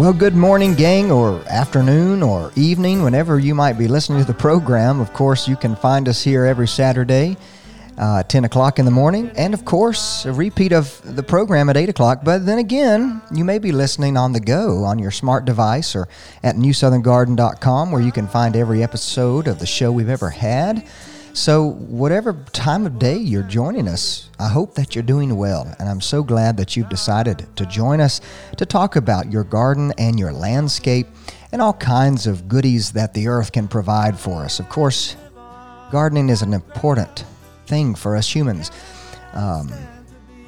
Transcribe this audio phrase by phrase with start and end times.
[0.00, 4.32] Well, good morning, gang, or afternoon, or evening, whenever you might be listening to the
[4.32, 4.98] program.
[4.98, 7.36] Of course, you can find us here every Saturday,
[7.98, 11.76] uh, 10 o'clock in the morning, and of course, a repeat of the program at
[11.76, 12.20] 8 o'clock.
[12.24, 16.08] But then again, you may be listening on the go on your smart device or
[16.42, 20.82] at newsoutherngarden.com, where you can find every episode of the show we've ever had.
[21.32, 25.72] So, whatever time of day you're joining us, I hope that you're doing well.
[25.78, 28.20] And I'm so glad that you've decided to join us
[28.56, 31.06] to talk about your garden and your landscape
[31.52, 34.58] and all kinds of goodies that the earth can provide for us.
[34.58, 35.16] Of course,
[35.92, 37.24] gardening is an important
[37.66, 38.72] thing for us humans.
[39.32, 39.68] Um,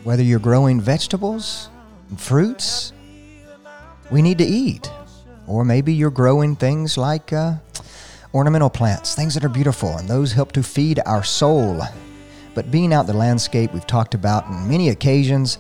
[0.03, 1.69] whether you're growing vegetables,
[2.17, 2.93] fruits,
[4.11, 4.91] we need to eat.
[5.47, 7.33] Or maybe you're growing things like.
[7.33, 7.55] Uh,
[8.35, 11.81] ornamental plants, things that are beautiful, and those help to feed our soul.
[12.55, 15.59] But being out the landscape, we've talked about on many occasions,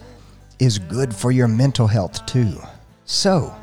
[0.58, 2.56] is good for your mental health too.
[3.04, 3.54] So,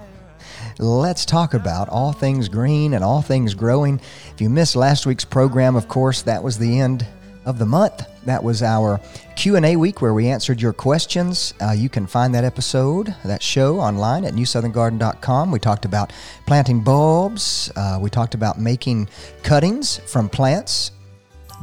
[0.80, 4.02] let's talk about all things green and all things growing.
[4.34, 7.06] If you missed last week's program, of course, that was the end
[7.46, 8.06] of the month.
[8.30, 9.02] That was our
[9.36, 11.56] Q&A week where we answered your questions.
[11.60, 15.52] Uh, you can find that episode, that show online at newsoutherngarden.com.
[15.52, 16.14] We talked about
[16.46, 17.72] planting bulbs.
[17.76, 19.10] Uh, we talked about making
[19.42, 20.92] cuttings from plants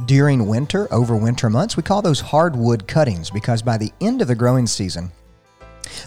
[0.07, 1.77] during winter, over winter months.
[1.77, 5.09] We call those hardwood cuttings because by the end of the growing season,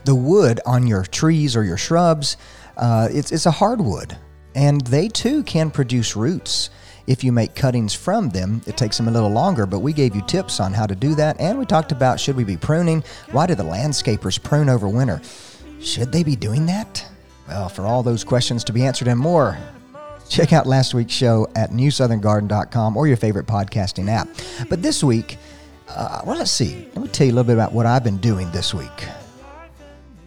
[0.05, 2.37] the wood on your trees or your shrubs,
[2.77, 4.15] uh, it's, it's a hardwood.
[4.55, 6.69] And they too can produce roots.
[7.07, 10.15] If you make cuttings from them, it takes them a little longer, but we gave
[10.15, 11.41] you tips on how to do that.
[11.41, 13.03] And we talked about should we be pruning?
[13.33, 15.21] Why do the landscapers prune over winter?
[15.81, 17.07] Should they be doing that?
[17.49, 19.59] Well, for all those questions to be answered and more,
[20.29, 24.29] check out last week's show at newsoutherngarden.com or your favorite podcasting app.
[24.69, 25.37] But this week,
[25.89, 26.89] uh, well, let's see.
[26.95, 29.07] Let me tell you a little bit about what I've been doing this week.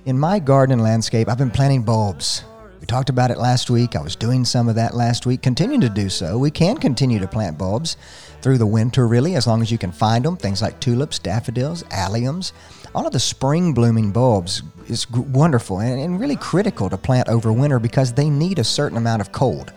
[0.05, 2.43] In my garden and landscape, I've been planting bulbs.
[2.83, 3.95] We talked about it last week.
[3.95, 6.37] I was doing some of that last week, continuing to do so.
[6.37, 7.95] We can continue to plant bulbs
[8.41, 10.35] through the winter, really, as long as you can find them.
[10.35, 12.51] Things like tulips, daffodils, alliums.
[12.93, 17.53] All of the spring blooming bulbs is wonderful and, and really critical to plant over
[17.53, 19.71] winter because they need a certain amount of cold.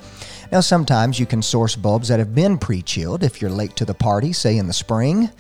[0.51, 3.85] Now, sometimes you can source bulbs that have been pre chilled if you're late to
[3.85, 5.31] the party, say in the spring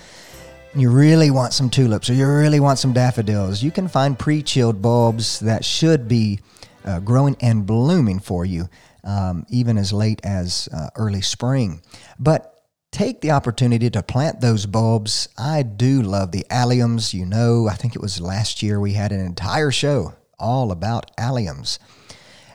[0.76, 4.42] you really want some tulips or you really want some daffodils, you can find pre
[4.42, 6.38] chilled bulbs that should be
[6.86, 8.68] uh, growing and blooming for you,
[9.04, 11.82] um, even as late as uh, early spring.
[12.18, 12.54] But
[12.92, 15.28] take the opportunity to plant those bulbs.
[15.36, 17.12] I do love the alliums.
[17.12, 21.14] You know, I think it was last year we had an entire show all about
[21.16, 21.78] alliums.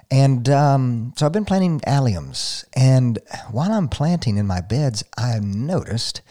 [0.10, 2.66] And um, so I've been planting alliums.
[2.74, 3.20] And
[3.50, 6.22] while I'm planting in my beds, I've noticed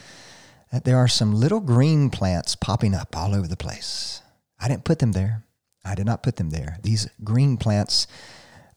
[0.70, 4.22] that there are some little green plants popping up all over the place.
[4.60, 5.44] I didn't put them there.
[5.90, 6.78] I did not put them there.
[6.82, 8.06] These green plants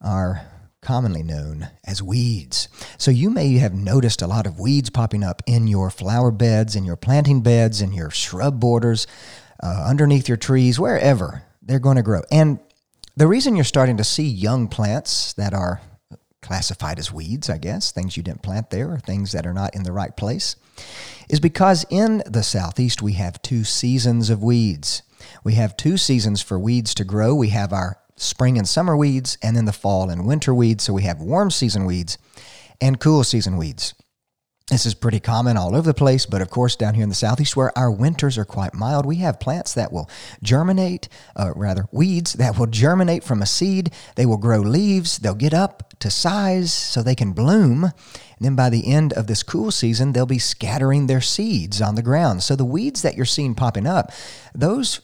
[0.02, 0.42] are
[0.82, 2.68] commonly known as weeds.
[2.98, 6.76] So you may have noticed a lot of weeds popping up in your flower beds,
[6.76, 9.06] in your planting beds, in your shrub borders,
[9.62, 12.24] uh, underneath your trees, wherever they're going to grow.
[12.32, 12.60] And
[13.16, 15.82] the reason you're starting to see young plants that are
[16.42, 19.76] classified as weeds, I guess, things you didn't plant there or things that are not
[19.76, 20.56] in the right place,
[21.30, 25.04] is because in the southeast we have two seasons of weeds.
[25.44, 27.36] We have two seasons for weeds to grow.
[27.36, 30.84] We have our spring and summer weeds, and then the fall and winter weeds.
[30.84, 32.18] So we have warm season weeds
[32.80, 33.94] and cool season weeds.
[34.74, 37.14] This is pretty common all over the place, but of course, down here in the
[37.14, 40.10] southeast where our winters are quite mild, we have plants that will
[40.42, 43.94] germinate, uh, rather, weeds that will germinate from a seed.
[44.16, 47.84] They will grow leaves, they'll get up to size so they can bloom.
[47.84, 47.94] And
[48.40, 52.02] then by the end of this cool season, they'll be scattering their seeds on the
[52.02, 52.42] ground.
[52.42, 54.12] So the weeds that you're seeing popping up,
[54.56, 55.02] those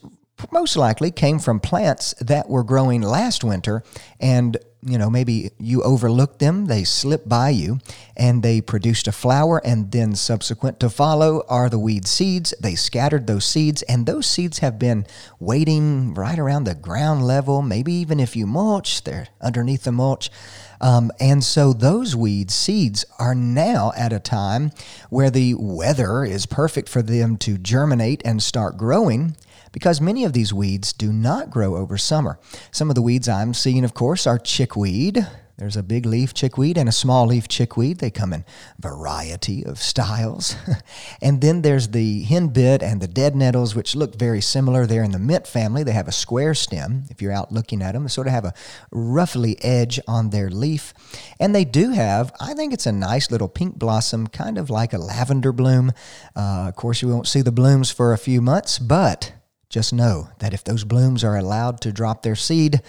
[0.52, 3.84] most likely came from plants that were growing last winter
[4.20, 7.80] and you know, maybe you overlooked them, they slipped by you,
[8.16, 12.54] and they produced a flower, and then subsequent to follow are the weed seeds.
[12.60, 15.06] They scattered those seeds, and those seeds have been
[15.40, 17.62] waiting right around the ground level.
[17.62, 20.32] Maybe even if you mulch, they're underneath the mulch.
[20.82, 24.72] Um, and so those weed seeds are now at a time
[25.10, 29.36] where the weather is perfect for them to germinate and start growing
[29.72, 32.40] because many of these weeds do not grow over summer.
[32.72, 35.28] Some of the weeds I'm seeing, of course, are chickweed.
[35.60, 38.00] There's a big leaf chickweed and a small leaf chickweed.
[38.00, 38.46] They come in
[38.80, 40.56] variety of styles.
[41.22, 44.86] and then there's the henbit and the dead nettles, which look very similar.
[44.86, 45.84] They're in the mint family.
[45.84, 47.04] They have a square stem.
[47.10, 48.54] If you're out looking at them, they sort of have a
[48.90, 50.94] roughly edge on their leaf.
[51.42, 54.94] And they do have, I think it's a nice little pink blossom, kind of like
[54.94, 55.92] a lavender bloom.
[56.38, 59.34] Uh, of course, you won't see the blooms for a few months, but
[59.70, 62.82] just know that if those blooms are allowed to drop their seed,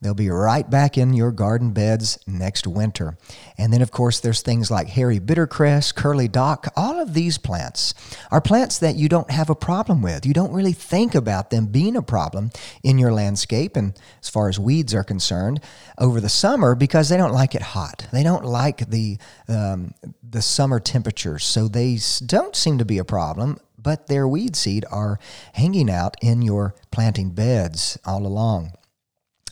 [0.00, 3.18] they'll be right back in your garden beds next winter.
[3.58, 6.72] And then, of course, there's things like hairy bittercress, curly dock.
[6.76, 7.94] All of these plants
[8.30, 10.24] are plants that you don't have a problem with.
[10.24, 12.50] You don't really think about them being a problem
[12.82, 15.60] in your landscape, and as far as weeds are concerned,
[15.98, 18.06] over the summer because they don't like it hot.
[18.12, 19.18] They don't like the
[19.48, 24.56] um, the summer temperatures, so they don't seem to be a problem but their weed
[24.56, 25.18] seed are
[25.54, 28.72] hanging out in your planting beds all along.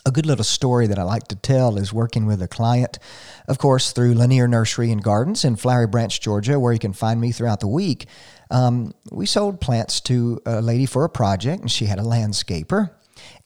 [0.07, 2.99] A good little story that I like to tell is working with a client,
[3.47, 7.21] of course, through Lanier Nursery and Gardens in Flowery Branch, Georgia, where you can find
[7.21, 8.07] me throughout the week.
[8.51, 12.91] Um, we sold plants to a lady for a project, and she had a landscaper.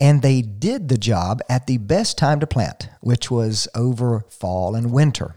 [0.00, 4.74] And they did the job at the best time to plant, which was over fall
[4.76, 5.36] and winter.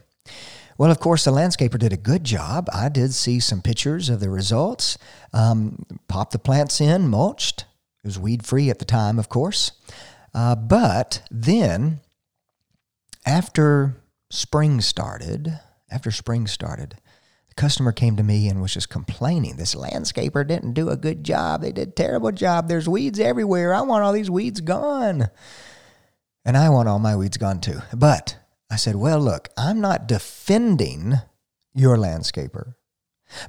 [0.77, 2.67] Well, of course, the landscaper did a good job.
[2.73, 4.97] I did see some pictures of the results.
[5.31, 7.65] Um, popped the plants in, mulched.
[8.03, 9.71] It was weed free at the time, of course.
[10.33, 12.01] Uh, but then,
[13.25, 13.95] after
[14.29, 16.95] spring started, after spring started,
[17.47, 19.55] the customer came to me and was just complaining.
[19.55, 21.61] This landscaper didn't do a good job.
[21.61, 22.67] They did a terrible job.
[22.67, 23.73] There's weeds everywhere.
[23.73, 25.29] I want all these weeds gone.
[26.43, 27.79] And I want all my weeds gone too.
[27.93, 28.37] But
[28.69, 31.15] I said, Well, look, I'm not defending
[31.73, 32.75] your landscaper,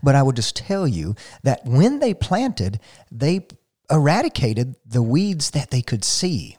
[0.03, 2.81] but I will just tell you that when they planted,
[3.11, 3.47] they
[3.91, 6.57] eradicated the weeds that they could see.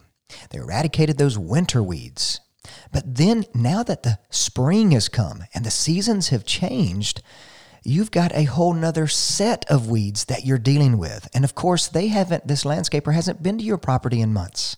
[0.50, 2.40] They eradicated those winter weeds.
[2.92, 7.22] But then, now that the spring has come and the seasons have changed,
[7.84, 11.30] you've got a whole nother set of weeds that you're dealing with.
[11.34, 14.78] And of course, they haven't, this landscaper hasn't been to your property in months.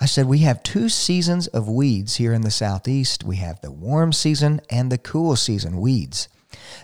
[0.00, 3.22] I said, we have two seasons of weeds here in the Southeast.
[3.22, 6.28] We have the warm season and the cool season weeds.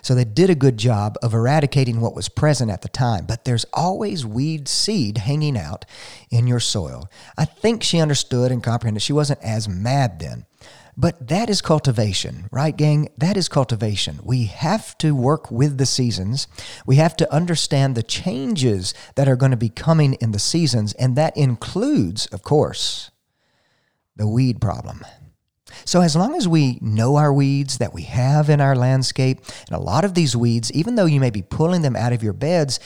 [0.01, 3.43] So they did a good job of eradicating what was present at the time, but
[3.43, 5.85] there's always weed seed hanging out
[6.29, 7.09] in your soil.
[7.37, 9.01] I think she understood and comprehended.
[9.01, 10.45] She wasn't as mad then.
[10.99, 13.09] But that is cultivation, right, gang?
[13.19, 14.19] That is cultivation.
[14.23, 16.47] We have to work with the seasons.
[16.87, 20.93] We have to understand the changes that are going to be coming in the seasons,
[20.93, 23.11] and that includes, of course,
[24.15, 25.05] the weed problem.
[25.85, 29.77] So, as long as we know our weeds that we have in our landscape, and
[29.77, 32.33] a lot of these weeds, even though you may be pulling them out of your
[32.33, 32.79] beds,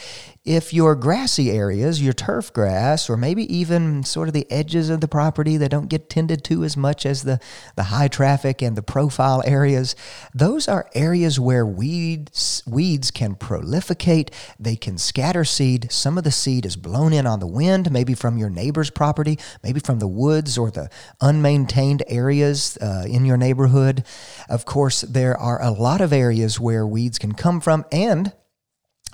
[0.44, 5.00] if your grassy areas, your turf grass, or maybe even sort of the edges of
[5.00, 7.38] the property that don't get tended to as much as the,
[7.76, 9.94] the high traffic and the profile areas,
[10.34, 14.32] those are areas where weeds, weeds can proliferate.
[14.58, 15.92] They can scatter seed.
[15.92, 19.38] Some of the seed is blown in on the wind, maybe from your neighbor's property,
[19.62, 20.90] maybe from the woods or the
[21.20, 24.04] unmaintained areas uh, in your neighborhood.
[24.48, 28.32] Of course, there are a lot of areas where weeds can come from, and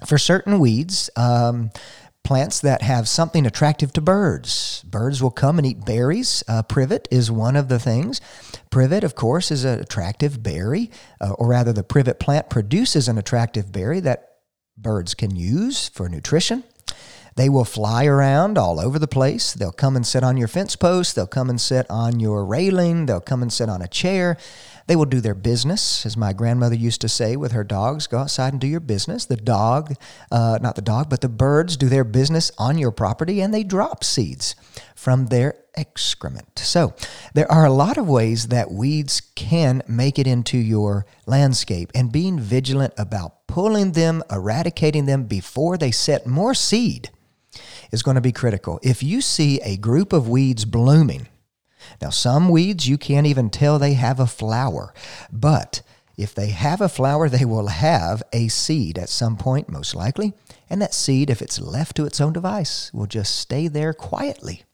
[0.07, 1.71] for certain weeds, um,
[2.25, 4.85] plants that have something attractive to birds.
[4.87, 6.45] Birds will come and eat berries.
[6.47, 8.21] Uh, privet is one of the things.
[8.71, 13.17] Privet, of course, is an attractive berry, uh, or rather, the privet plant produces an
[13.17, 14.29] attractive berry that
[14.77, 16.65] birds can use for nutrition.
[17.39, 19.53] They will fly around all over the place.
[19.53, 21.15] They'll come and sit on your fence post.
[21.15, 23.07] They'll come and sit on your railing.
[23.07, 24.37] They'll come and sit on a chair.
[24.89, 28.19] They will do their business, as my grandmother used to say with her dogs go
[28.19, 29.25] outside and do your business.
[29.25, 29.95] The dog,
[30.33, 33.63] uh, not the dog, but the birds do their business on your property and they
[33.63, 34.57] drop seeds
[34.97, 36.59] from their excrement.
[36.59, 36.93] So
[37.35, 42.11] there are a lot of ways that weeds can make it into your landscape, and
[42.11, 47.11] being vigilant about pulling them, eradicating them before they set more seed
[47.91, 48.79] is going to be critical.
[48.83, 51.29] If you see a group of weeds blooming,
[52.01, 54.93] now, some weeds you can't even tell they have a flower,
[55.33, 55.83] but
[56.17, 60.35] if they have a flower, they will have a seed at some point, most likely.
[60.69, 64.65] And that seed, if it's left to its own device, will just stay there quietly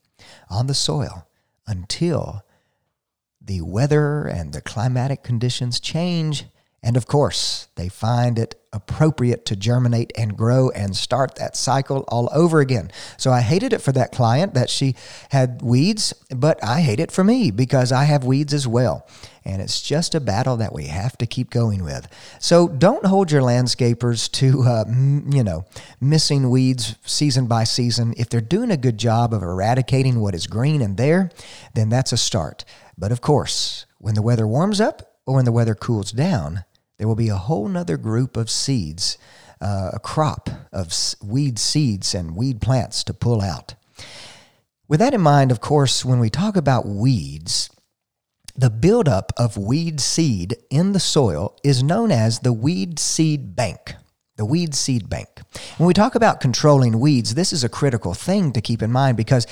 [0.49, 1.27] on the soil
[1.67, 2.43] until
[3.41, 6.47] the weather and the climatic conditions change,
[6.85, 12.05] and of course, they find it appropriate to germinate and grow and start that cycle
[12.09, 12.91] all over again.
[13.17, 14.95] So I hated it for that client that she
[15.31, 19.09] had weeds, but I hate it for me because I have weeds as well.
[19.47, 22.07] And it's just a battle that we have to keep going with.
[22.39, 25.65] So don't hold your landscapers to, uh, m- you know,
[26.03, 28.13] missing weeds season by season.
[28.19, 31.31] If they're doing a good job of eradicating what is green and there,
[31.73, 32.67] then that's a start.
[32.99, 36.65] But of course, when the weather warms up or when the weather cools down,
[36.99, 39.19] there will be a whole nother group of seeds,
[39.61, 43.75] uh, a crop of weed seeds and weed plants to pull out.
[44.87, 47.71] With that in mind, of course, when we talk about weeds,
[48.57, 53.95] the buildup of weed seed in the soil is known as the weed seed bank.
[54.37, 55.29] The weed seed bank.
[55.79, 59.17] When we talk about controlling weeds, this is a critical thing to keep in mind
[59.17, 59.47] because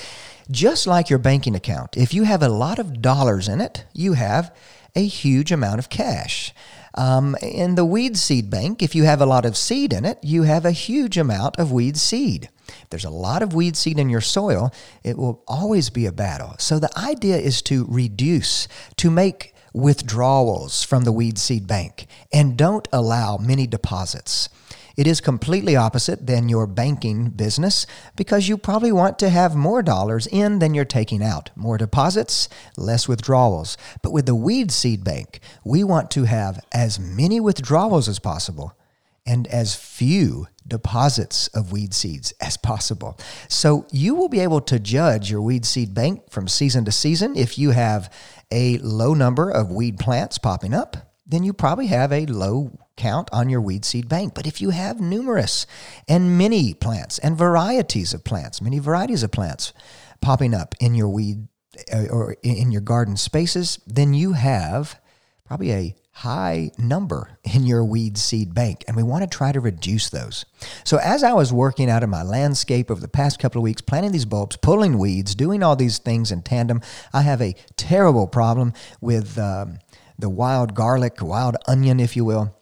[0.51, 4.13] just like your banking account, if you have a lot of dollars in it, you
[4.13, 4.55] have
[4.95, 6.53] a huge amount of cash.
[6.95, 10.19] Um, in the weed seed bank, if you have a lot of seed in it,
[10.21, 12.49] you have a huge amount of weed seed.
[12.67, 14.71] If there's a lot of weed seed in your soil,
[15.03, 16.55] it will always be a battle.
[16.59, 22.55] So the idea is to reduce, to make withdrawals from the weed seed bank, and
[22.55, 24.49] don't allow many deposits.
[24.95, 29.81] It is completely opposite than your banking business because you probably want to have more
[29.81, 31.49] dollars in than you're taking out.
[31.55, 32.47] More deposits,
[32.77, 33.75] less withdrawals.
[34.03, 38.77] But with the weed seed bank, we want to have as many withdrawals as possible
[39.25, 43.17] and as few deposits of weed seeds as possible.
[43.47, 47.35] So you will be able to judge your weed seed bank from season to season.
[47.35, 48.13] If you have
[48.51, 53.29] a low number of weed plants popping up, then you probably have a low count
[53.31, 54.33] on your weed seed bank.
[54.33, 55.65] But if you have numerous
[56.07, 59.73] and many plants and varieties of plants, many varieties of plants
[60.21, 61.47] popping up in your weed
[61.93, 64.99] uh, or in your garden spaces, then you have
[65.45, 69.59] probably a high number in your weed seed bank, and we want to try to
[69.59, 70.45] reduce those.
[70.83, 73.81] So, as I was working out in my landscape over the past couple of weeks,
[73.81, 76.81] planting these bulbs, pulling weeds, doing all these things in tandem,
[77.11, 79.79] I have a terrible problem with um,
[80.17, 82.55] the wild garlic, wild onion, if you will.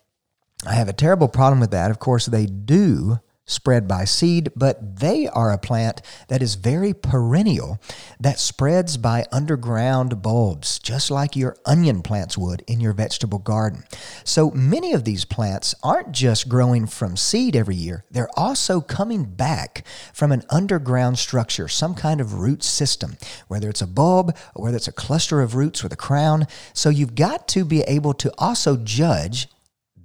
[0.66, 1.90] I have a terrible problem with that.
[1.90, 6.94] Of course, they do spread by seed, but they are a plant that is very
[6.94, 7.80] perennial
[8.20, 13.84] that spreads by underground bulbs, just like your onion plants would in your vegetable garden.
[14.24, 19.26] So many of these plants aren't just growing from seed every year, they're also coming
[19.26, 24.66] back from an underground structure, some kind of root system, whether it's a bulb or
[24.66, 26.48] whether it's a cluster of roots with a crown.
[26.74, 29.48] So you've got to be able to also judge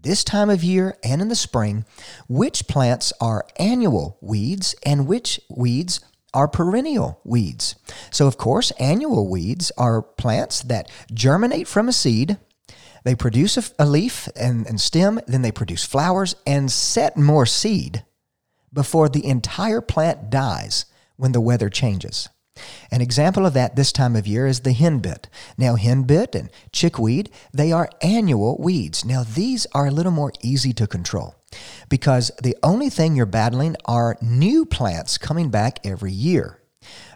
[0.02, 1.84] this time of year and in the spring
[2.28, 6.00] which plants are annual weeds and which weeds
[6.34, 7.76] are perennial weeds.
[8.10, 12.36] So, of course, annual weeds are plants that germinate from a seed.
[13.04, 17.46] They produce a, a leaf and, and stem, then they produce flowers and set more
[17.46, 18.04] seed
[18.72, 20.84] before the entire plant dies
[21.16, 22.28] when the weather changes.
[22.90, 25.26] An example of that this time of year is the henbit.
[25.56, 29.04] Now, henbit and chickweed, they are annual weeds.
[29.04, 31.34] Now, these are a little more easy to control
[31.88, 36.60] because the only thing you're battling are new plants coming back every year.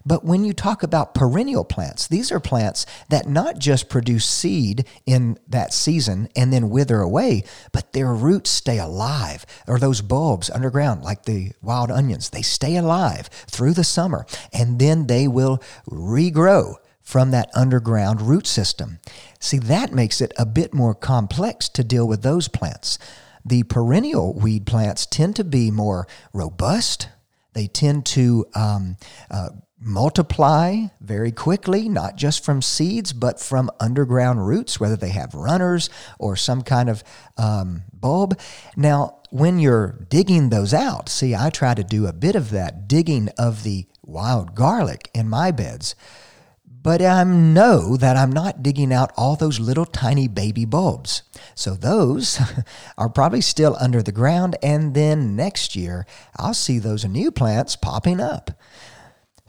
[0.05, 4.87] But when you talk about perennial plants, these are plants that not just produce seed
[5.07, 9.45] in that season and then wither away, but their roots stay alive.
[9.67, 14.79] Or those bulbs underground, like the wild onions, they stay alive through the summer and
[14.79, 19.01] then they will regrow from that underground root system.
[19.41, 22.99] See, that makes it a bit more complex to deal with those plants.
[23.45, 27.09] The perennial weed plants tend to be more robust.
[27.53, 28.97] They tend to um,
[29.31, 29.49] uh,
[29.81, 35.89] multiply very quickly, not just from seeds, but from underground roots, whether they have runners
[36.19, 37.03] or some kind of
[37.39, 38.39] um, bulb.
[38.77, 42.89] Now, when you're digging those out, see, I try to do a bit of that
[42.89, 45.95] digging of the wild garlic in my beds.
[46.83, 51.23] But I know that I'm not digging out all those little tiny baby bulbs.
[51.55, 52.41] So those
[52.99, 54.57] are probably still under the ground.
[54.63, 56.07] And then next year,
[56.37, 58.53] I'll see those new plants popping up.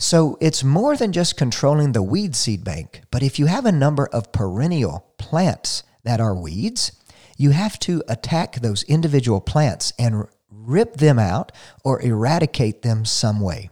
[0.01, 3.71] So it's more than just controlling the weed seed bank, but if you have a
[3.71, 6.91] number of perennial plants that are weeds,
[7.37, 11.51] you have to attack those individual plants and rip them out
[11.83, 13.69] or eradicate them some way.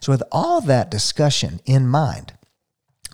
[0.00, 2.32] So, with all that discussion in mind,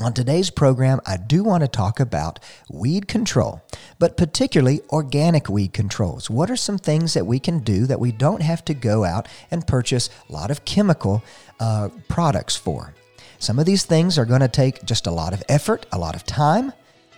[0.00, 2.38] on today's program, I do want to talk about
[2.70, 3.62] weed control,
[3.98, 6.30] but particularly organic weed controls.
[6.30, 9.26] What are some things that we can do that we don't have to go out
[9.50, 11.22] and purchase a lot of chemical
[11.58, 12.94] uh, products for?
[13.40, 16.14] Some of these things are going to take just a lot of effort, a lot
[16.14, 16.72] of time,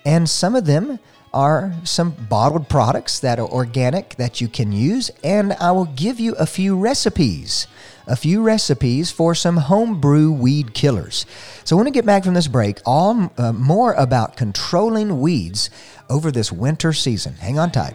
[0.04, 0.98] And some of them
[1.32, 5.10] are some bottled products that are organic that you can use.
[5.22, 7.66] And I will give you a few recipes,
[8.06, 11.26] a few recipes for some homebrew weed killers.
[11.64, 15.70] So when we get back from this break, all uh, more about controlling weeds
[16.08, 17.34] over this winter season.
[17.34, 17.94] Hang on tight.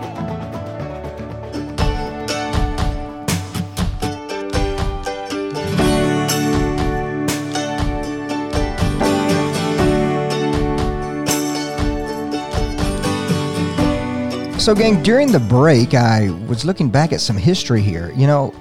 [14.61, 18.13] So, gang, during the break, I was looking back at some history here.
[18.15, 18.53] You know,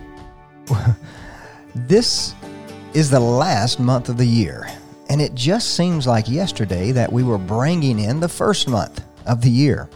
[1.75, 2.35] this
[2.95, 4.67] is the last month of the year,
[5.11, 9.43] and it just seems like yesterday that we were bringing in the first month of
[9.43, 9.91] the year.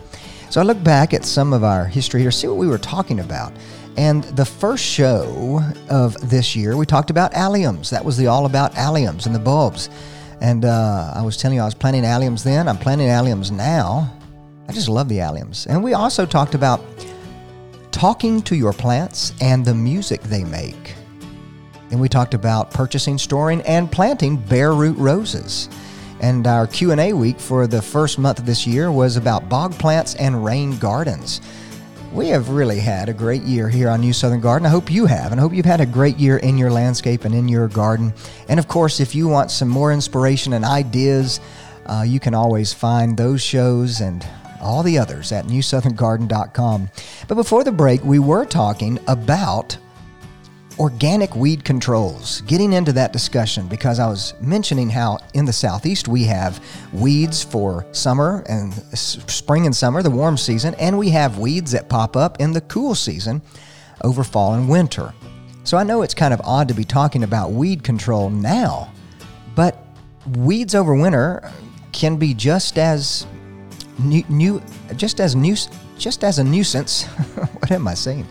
[0.50, 3.20] So, I look back at some of our history here, see what we were talking
[3.20, 3.54] about.
[3.96, 7.88] And the first show of this year, we talked about alliums.
[7.88, 9.88] That was the all about alliums and the bulbs.
[10.42, 12.68] And uh, I was telling you I was planting alliums then.
[12.68, 14.14] I'm planting alliums now.
[14.68, 15.66] I just love the alliums.
[15.66, 16.80] And we also talked about
[17.90, 20.94] talking to your plants and the music they make.
[21.90, 25.68] Then we talked about purchasing, storing, and planting bare root roses.
[26.20, 30.14] And our Q&A week for the first month of this year was about bog plants
[30.14, 31.40] and rain gardens.
[32.12, 34.66] We have really had a great year here on New Southern Garden.
[34.66, 37.24] I hope you have, and I hope you've had a great year in your landscape
[37.24, 38.14] and in your garden.
[38.48, 41.40] And of course, if you want some more inspiration and ideas,
[41.86, 44.24] uh, you can always find those shows and
[44.64, 46.90] all the others at newsoutherngarden.com.
[47.28, 49.76] But before the break, we were talking about
[50.78, 56.08] organic weed controls, getting into that discussion because I was mentioning how in the southeast
[56.08, 61.38] we have weeds for summer and spring and summer, the warm season, and we have
[61.38, 63.42] weeds that pop up in the cool season
[64.02, 65.14] over fall and winter.
[65.62, 68.92] So I know it's kind of odd to be talking about weed control now,
[69.54, 69.78] but
[70.36, 71.52] weeds over winter
[71.92, 73.26] can be just as
[73.98, 74.62] new, new
[74.96, 75.56] just as new,
[75.98, 77.04] just as a nuisance.
[77.34, 78.26] what am I saying?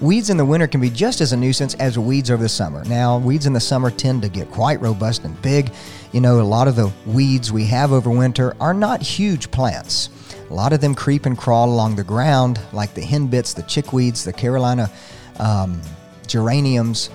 [0.00, 2.84] Weeds in the winter can be just as a nuisance as weeds over the summer.
[2.84, 5.72] Now, weeds in the summer tend to get quite robust and big.
[6.12, 10.10] You know, a lot of the weeds we have over winter are not huge plants.
[10.50, 14.24] A lot of them creep and crawl along the ground, like the henbits, the chickweeds,
[14.24, 14.88] the Carolina
[15.40, 15.80] um,
[16.28, 17.10] geraniums.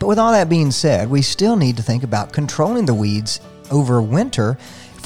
[0.00, 3.40] But with all that being said, we still need to think about controlling the weeds
[3.70, 4.58] over winter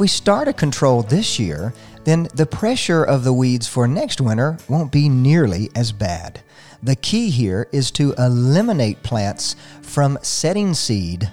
[0.03, 4.59] we start a control this year, then the pressure of the weeds for next winter
[4.69, 6.43] won't be nearly as bad.
[6.83, 11.33] The key here is to eliminate plants from setting seed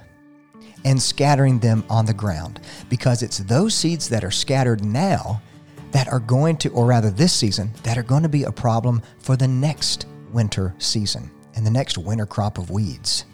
[0.85, 5.41] and scattering them on the ground because it's those seeds that are scattered now
[5.89, 9.01] that are going to, or rather this season, that are going to be a problem
[9.17, 13.25] for the next winter season and the next winter crop of weeds.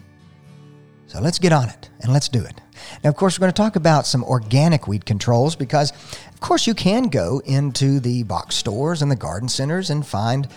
[1.08, 2.58] So let's get on it and let's do it.
[3.02, 5.92] Now, of course, we're going to talk about some organic weed controls because,
[6.32, 10.48] of course, you can go into the box stores and the garden centers and find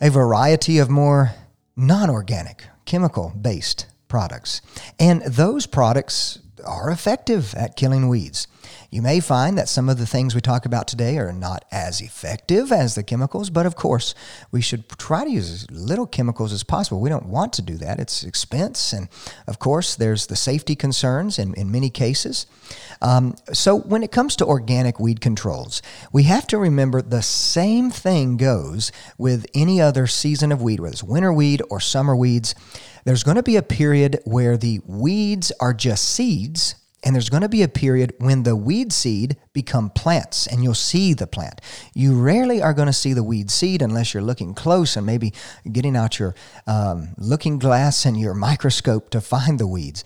[0.00, 1.32] a variety of more
[1.76, 4.60] non organic, chemical based products.
[4.98, 8.46] And those products are effective at killing weeds.
[8.92, 12.00] You may find that some of the things we talk about today are not as
[12.00, 14.16] effective as the chemicals, but of course,
[14.50, 17.00] we should try to use as little chemicals as possible.
[17.00, 18.92] We don't want to do that, it's expense.
[18.92, 19.08] And
[19.46, 22.46] of course, there's the safety concerns in, in many cases.
[23.00, 27.92] Um, so, when it comes to organic weed controls, we have to remember the same
[27.92, 32.56] thing goes with any other season of weed, whether it's winter weed or summer weeds.
[33.04, 37.42] There's going to be a period where the weeds are just seeds and there's going
[37.42, 41.60] to be a period when the weed seed become plants and you'll see the plant.
[41.94, 45.32] You rarely are going to see the weed seed unless you're looking close and maybe
[45.70, 46.34] getting out your
[46.66, 50.04] um, looking glass and your microscope to find the weeds.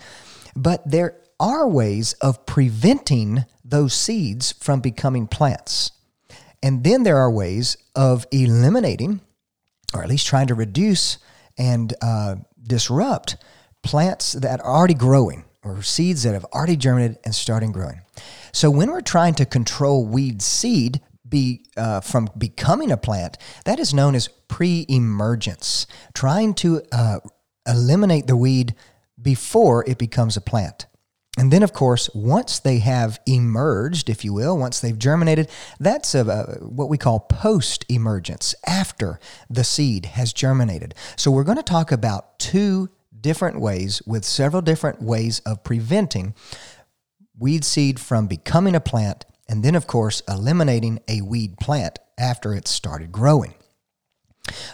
[0.54, 5.90] But there are ways of preventing those seeds from becoming plants.
[6.62, 9.20] And then there are ways of eliminating,
[9.92, 11.18] or at least trying to reduce
[11.58, 13.36] and uh, disrupt
[13.82, 18.00] plants that are already growing or seeds that have already germinated and starting growing.
[18.52, 23.80] So when we're trying to control weed seed be uh, from becoming a plant, that
[23.80, 27.18] is known as pre-emergence, trying to uh,
[27.66, 28.74] eliminate the weed
[29.20, 30.86] before it becomes a plant.
[31.36, 35.50] And then, of course, once they have emerged, if you will, once they've germinated,
[35.80, 39.18] that's a, a, what we call post emergence, after
[39.50, 40.94] the seed has germinated.
[41.16, 42.88] So, we're going to talk about two
[43.24, 46.34] different ways with several different ways of preventing
[47.38, 52.54] weed seed from becoming a plant, and then, of course, eliminating a weed plant after
[52.54, 53.54] it's started growing.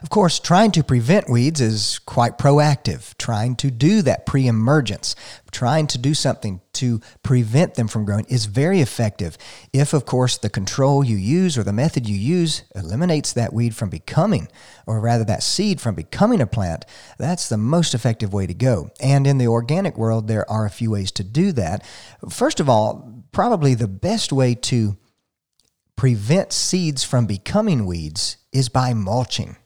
[0.03, 5.15] Of course, trying to prevent weeds is quite proactive, trying to do that pre emergence,
[5.53, 9.39] trying to do something to prevent them from growing is very effective.
[9.73, 13.75] If, of course, the control you use or the method you use eliminates that weed
[13.77, 14.49] from becoming,
[14.87, 16.85] or rather that seed from becoming a plant,
[17.19, 18.91] that's the most effective way to go.
[19.01, 21.87] And in the organic world, there are a few ways to do that.
[22.29, 24.97] First of all, probably the best way to
[25.97, 29.57] prevent seeds from becoming weeds is by mulching.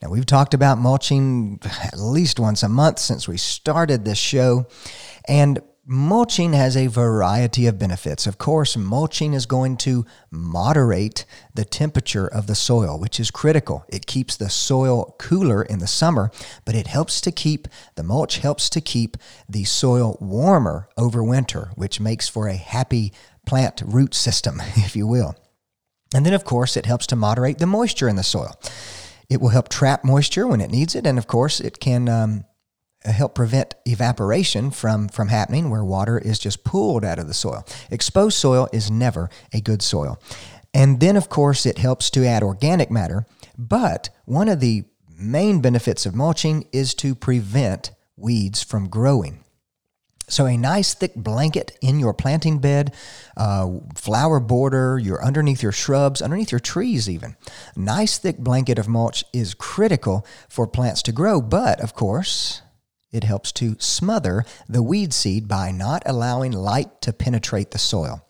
[0.00, 4.66] Now, we've talked about mulching at least once a month since we started this show,
[5.26, 8.26] and mulching has a variety of benefits.
[8.26, 11.24] Of course, mulching is going to moderate
[11.54, 13.86] the temperature of the soil, which is critical.
[13.88, 16.30] It keeps the soil cooler in the summer,
[16.66, 19.16] but it helps to keep, the mulch helps to keep
[19.48, 23.14] the soil warmer over winter, which makes for a happy
[23.46, 25.36] plant root system, if you will.
[26.14, 28.60] And then, of course, it helps to moderate the moisture in the soil.
[29.30, 32.44] It will help trap moisture when it needs it, and of course, it can um,
[33.12, 37.64] help prevent evaporation from, from happening where water is just pulled out of the soil.
[37.90, 40.20] Exposed soil is never a good soil.
[40.74, 43.26] And then, of course, it helps to add organic matter.
[43.56, 44.84] But one of the
[45.18, 49.44] main benefits of mulching is to prevent weeds from growing.
[50.30, 52.94] So, a nice thick blanket in your planting bed,
[53.36, 57.34] uh, flower border, you're underneath your shrubs, underneath your trees, even.
[57.74, 62.60] Nice thick blanket of mulch is critical for plants to grow, but of course,
[63.12, 68.26] it helps to smother the weed seed by not allowing light to penetrate the soil.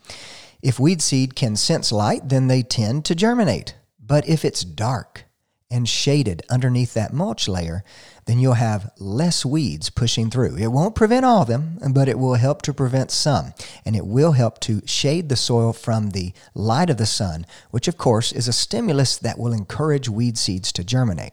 [0.62, 3.74] If weed seed can sense light, then they tend to germinate.
[4.00, 5.24] But if it's dark,
[5.70, 7.84] and shaded underneath that mulch layer,
[8.24, 10.56] then you'll have less weeds pushing through.
[10.56, 13.52] It won't prevent all of them, but it will help to prevent some.
[13.84, 17.88] And it will help to shade the soil from the light of the sun, which
[17.88, 21.32] of course is a stimulus that will encourage weed seeds to germinate.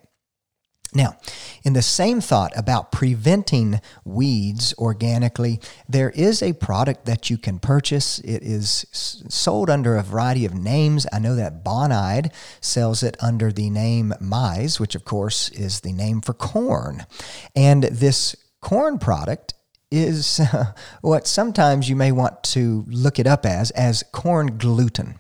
[0.96, 1.18] Now,
[1.64, 7.60] in the same thought about preventing weeds organically, there is a product that you can
[7.60, 8.20] purchase.
[8.20, 11.06] It is sold under a variety of names.
[11.12, 12.32] I know that Bonide
[12.62, 17.06] sells it under the name Maize, which of course is the name for corn.
[17.56, 19.54] And this corn product
[19.92, 20.40] is
[21.02, 25.20] what sometimes you may want to look it up as as corn gluten.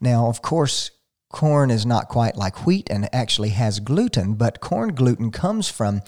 [0.00, 0.90] Now, of course,
[1.36, 6.00] corn is not quite like wheat and actually has gluten, but corn gluten comes from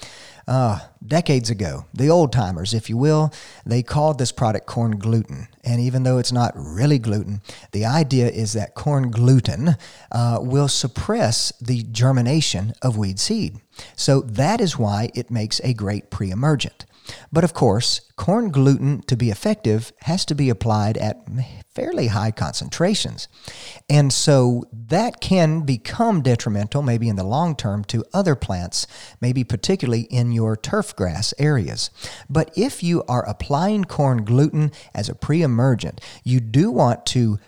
[0.47, 1.85] uh, decades ago.
[1.93, 3.31] The old timers, if you will,
[3.63, 5.47] they called this product corn gluten.
[5.63, 9.75] And even though it's not really gluten, the idea is that corn gluten
[10.11, 13.61] uh, will suppress the germination of weed seed.
[13.95, 16.85] So that is why it makes a great pre emergent.
[17.31, 21.21] But of course, corn gluten to be effective has to be applied at
[21.73, 23.27] fairly high concentrations.
[23.89, 28.87] And so that can become detrimental, maybe in the long term, to other plants,
[29.21, 31.89] maybe particularly in your turf grass areas.
[32.29, 37.39] But if you are applying corn gluten as a pre emergent, you do want to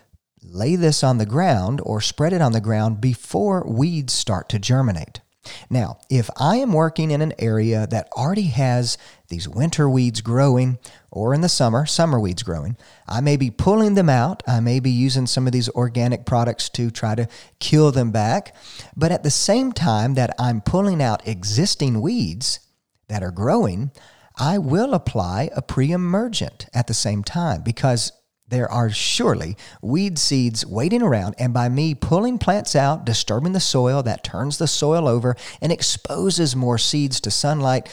[0.42, 4.58] lay this on the ground or spread it on the ground before weeds start to
[4.58, 5.21] germinate.
[5.68, 10.78] Now, if I am working in an area that already has these winter weeds growing,
[11.10, 12.76] or in the summer, summer weeds growing,
[13.08, 14.42] I may be pulling them out.
[14.46, 17.28] I may be using some of these organic products to try to
[17.58, 18.54] kill them back.
[18.96, 22.60] But at the same time that I'm pulling out existing weeds
[23.08, 23.90] that are growing,
[24.38, 28.12] I will apply a pre emergent at the same time because
[28.52, 33.60] there are surely weed seeds waiting around, and by me pulling plants out, disturbing the
[33.60, 37.88] soil, that turns the soil over and exposes more seeds to sunlight.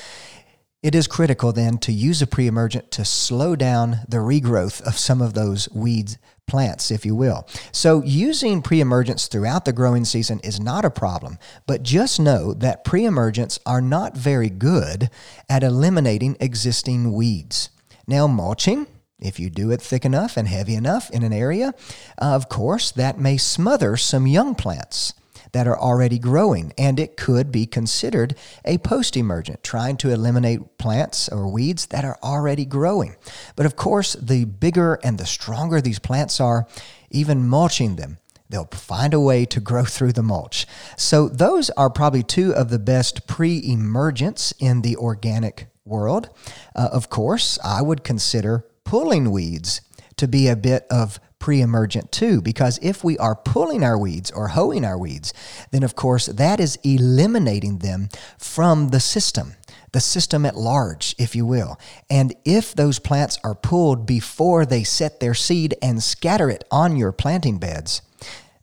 [0.84, 4.98] It is critical then to use a pre emergent to slow down the regrowth of
[4.98, 7.48] some of those weeds plants, if you will.
[7.72, 12.54] So, using pre emergents throughout the growing season is not a problem, but just know
[12.56, 15.10] that pre emergents are not very good
[15.48, 17.70] at eliminating existing weeds.
[18.08, 18.88] Now, mulching
[19.20, 21.74] if you do it thick enough and heavy enough in an area,
[22.18, 25.14] of course, that may smother some young plants.
[25.52, 30.78] that are already growing, and it could be considered a post emergent, trying to eliminate
[30.78, 33.16] plants or weeds that are already growing.
[33.56, 36.68] But of course, the bigger and the stronger these plants are,
[37.10, 40.68] even mulching them, they'll find a way to grow through the mulch.
[40.98, 46.30] So, those are probably two of the best pre emergents in the organic world.
[46.76, 49.82] Uh, of course, I would consider pulling weeds
[50.18, 54.32] to be a bit of pre emergent too, because if we are pulling our weeds
[54.32, 55.32] or hoeing our weeds,
[55.70, 59.54] then of course that is eliminating them from the system,
[59.92, 61.80] the system at large, if you will.
[62.10, 66.98] And if those plants are pulled before they set their seed and scatter it on
[66.98, 68.02] your planting beds,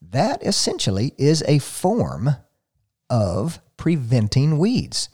[0.02, 2.30] that essentially is a form
[3.08, 5.08] of preventing weeds.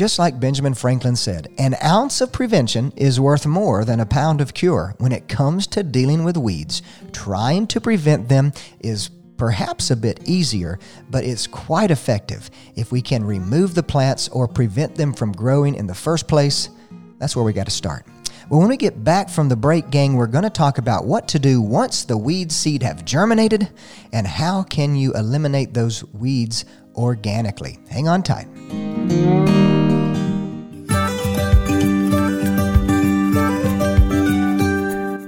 [0.00, 4.40] Just like Benjamin Franklin said, an ounce of prevention is worth more than a pound
[4.40, 4.94] of cure.
[4.96, 6.80] When it comes to dealing with weeds,
[7.12, 10.78] trying to prevent them is perhaps a bit easier,
[11.10, 12.50] but it's quite effective.
[12.76, 16.70] If we can remove the plants or prevent them from growing in the first place,
[17.18, 18.06] that's where we got to start.
[18.48, 21.28] Well, when we get back from the break, gang, we're going to talk about what
[21.28, 23.68] to do once the weed seed have germinated
[24.14, 26.64] and how can you eliminate those weeds
[26.96, 27.78] organically.
[27.90, 28.48] Hang on tight.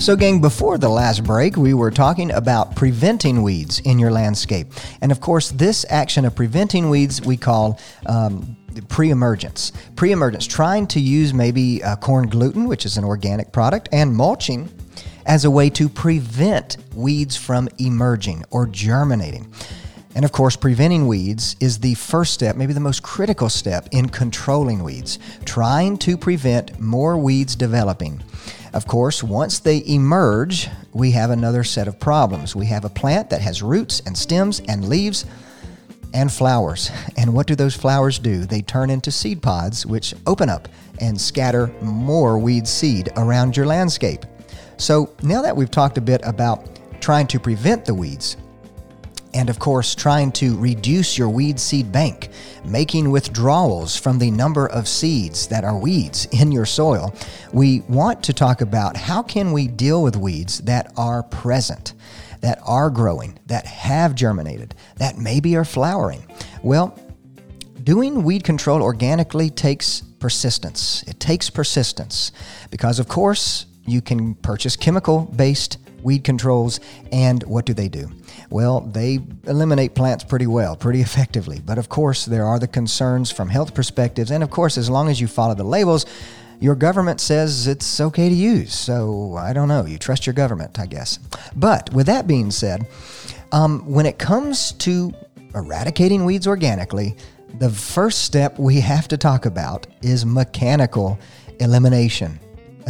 [0.00, 4.68] So, gang, before the last break, we were talking about preventing weeds in your landscape.
[5.02, 8.56] And of course, this action of preventing weeds we call um,
[8.88, 9.72] pre-emergence.
[9.96, 14.70] Pre-emergence, trying to use maybe uh, corn gluten, which is an organic product, and mulching
[15.26, 19.52] as a way to prevent weeds from emerging or germinating.
[20.14, 24.08] And of course, preventing weeds is the first step, maybe the most critical step in
[24.08, 28.22] controlling weeds, trying to prevent more weeds developing.
[28.72, 32.54] Of course, once they emerge, we have another set of problems.
[32.54, 35.24] We have a plant that has roots and stems and leaves
[36.14, 36.90] and flowers.
[37.16, 38.46] And what do those flowers do?
[38.46, 40.68] They turn into seed pods, which open up
[41.00, 44.24] and scatter more weed seed around your landscape.
[44.78, 48.38] So, now that we've talked a bit about trying to prevent the weeds,
[49.32, 52.30] and of course, trying to reduce your weed seed bank,
[52.64, 57.14] making withdrawals from the number of seeds that are weeds in your soil,
[57.52, 61.94] we want to talk about how can we deal with weeds that are present,
[62.40, 66.24] that are growing, that have germinated, that maybe are flowering.
[66.62, 66.98] Well,
[67.84, 71.02] doing weed control organically takes persistence.
[71.06, 72.32] It takes persistence
[72.70, 76.80] because, of course, you can purchase chemical based weed controls,
[77.12, 78.10] and what do they do?
[78.50, 81.60] Well, they eliminate plants pretty well, pretty effectively.
[81.64, 85.08] But of course, there are the concerns from health perspectives, and of course, as long
[85.08, 86.04] as you follow the labels,
[86.58, 88.74] your government says it's okay to use.
[88.74, 89.86] So I don't know.
[89.86, 91.18] You trust your government, I guess.
[91.56, 92.86] But with that being said,
[93.52, 95.12] um, when it comes to
[95.54, 97.16] eradicating weeds organically,
[97.58, 101.18] the first step we have to talk about is mechanical
[101.60, 102.38] elimination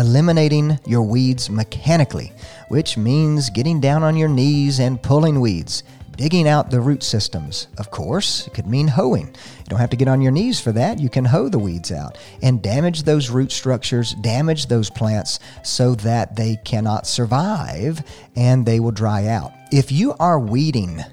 [0.01, 2.33] eliminating your weeds mechanically,
[2.69, 5.83] which means getting down on your knees and pulling weeds,
[6.17, 7.69] digging out the root systems.
[7.77, 9.27] Of course, it could mean hoeing.
[9.27, 10.99] You don't have to get on your knees for that.
[10.99, 15.95] You can hoe the weeds out and damage those root structures, damage those plants so
[15.97, 18.03] that they cannot survive
[18.35, 19.53] and they will dry out.
[19.71, 21.05] If you are weeding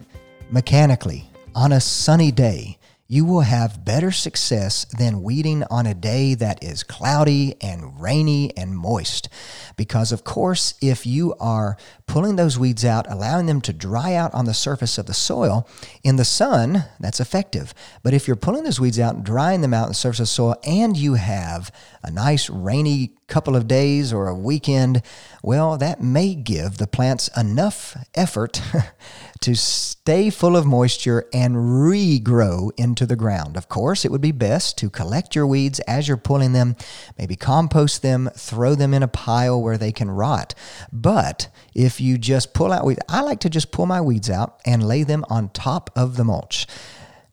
[0.49, 6.33] mechanically on a sunny day, you will have better success than weeding on a day
[6.35, 9.29] that is cloudy and rainy and moist.
[9.77, 14.33] Because, of course, if you are pulling those weeds out, allowing them to dry out
[14.33, 15.67] on the surface of the soil
[16.03, 17.73] in the sun, that's effective.
[18.03, 20.23] But if you're pulling those weeds out and drying them out on the surface of
[20.23, 21.71] the soil and you have
[22.03, 25.01] a nice rainy couple of days or a weekend,
[25.43, 28.61] well, that may give the plants enough effort
[29.41, 33.57] to stay full of moisture and regrow into the ground.
[33.57, 36.75] Of course, it would be best to collect your weeds as you're pulling them,
[37.17, 40.55] maybe compost them, throw them in a pile where they can rot.
[40.91, 44.59] But if you just pull out weeds, I like to just pull my weeds out
[44.65, 46.65] and lay them on top of the mulch.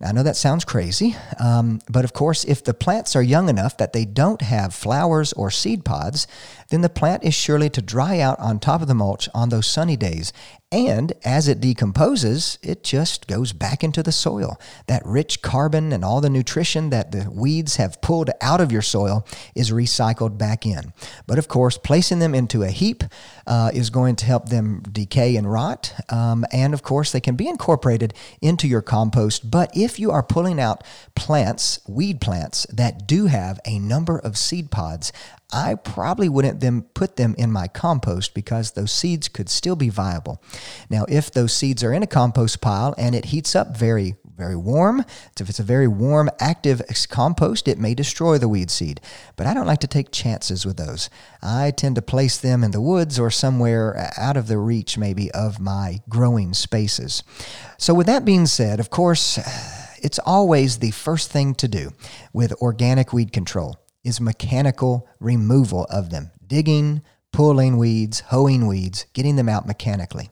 [0.00, 3.76] I know that sounds crazy, um, but of course, if the plants are young enough
[3.78, 6.26] that they don't have flowers or seed pods,
[6.74, 9.64] then the plant is surely to dry out on top of the mulch on those
[9.64, 10.32] sunny days.
[10.72, 14.58] And as it decomposes, it just goes back into the soil.
[14.88, 18.82] That rich carbon and all the nutrition that the weeds have pulled out of your
[18.82, 20.92] soil is recycled back in.
[21.28, 23.04] But of course, placing them into a heap
[23.46, 25.94] uh, is going to help them decay and rot.
[26.08, 29.48] Um, and of course, they can be incorporated into your compost.
[29.48, 30.82] But if you are pulling out
[31.14, 35.12] plants, weed plants, that do have a number of seed pods,
[35.54, 39.88] I probably wouldn't then put them in my compost because those seeds could still be
[39.88, 40.42] viable.
[40.90, 44.56] Now, if those seeds are in a compost pile and it heats up very, very
[44.56, 45.04] warm,
[45.40, 49.00] if it's a very warm, active compost, it may destroy the weed seed.
[49.36, 51.08] But I don't like to take chances with those.
[51.40, 55.30] I tend to place them in the woods or somewhere out of the reach, maybe,
[55.30, 57.22] of my growing spaces.
[57.78, 59.38] So, with that being said, of course,
[60.02, 61.92] it's always the first thing to do
[62.32, 67.02] with organic weed control is mechanical removal of them, digging,
[67.34, 70.30] pulling weeds, hoeing weeds, getting them out mechanically.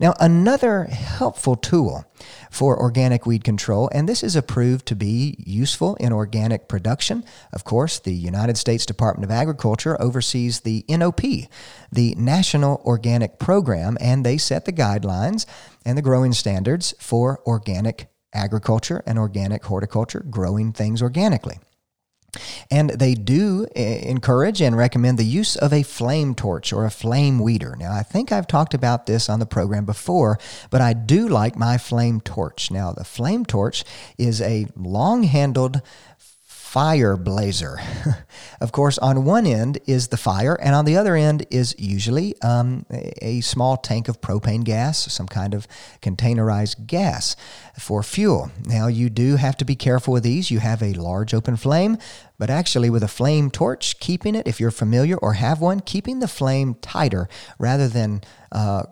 [0.00, 2.04] Now, another helpful tool
[2.50, 7.24] for organic weed control, and this is approved to be useful in organic production.
[7.52, 11.20] Of course, the United States Department of Agriculture oversees the NOP,
[11.92, 15.46] the National Organic Program, and they set the guidelines
[15.84, 21.60] and the growing standards for organic agriculture and organic horticulture, growing things organically.
[22.70, 26.90] And they do eh, encourage and recommend the use of a flame torch or a
[26.90, 27.76] flame weeder.
[27.78, 30.38] Now, I think I've talked about this on the program before,
[30.70, 32.70] but I do like my flame torch.
[32.70, 33.84] Now, the flame torch
[34.18, 35.82] is a long handled
[36.70, 37.80] fire blazer.
[38.60, 42.40] of course, on one end is the fire, and on the other end is usually
[42.42, 42.86] um,
[43.20, 45.66] a small tank of propane gas, some kind of
[46.00, 47.34] containerized gas
[47.76, 48.52] for fuel.
[48.66, 50.52] Now, you do have to be careful with these.
[50.52, 51.98] You have a large open flame,
[52.38, 56.20] but actually, with a flame torch, keeping it, if you're familiar or have one, keeping
[56.20, 57.28] the flame tighter
[57.58, 58.20] rather than
[58.52, 58.84] uh,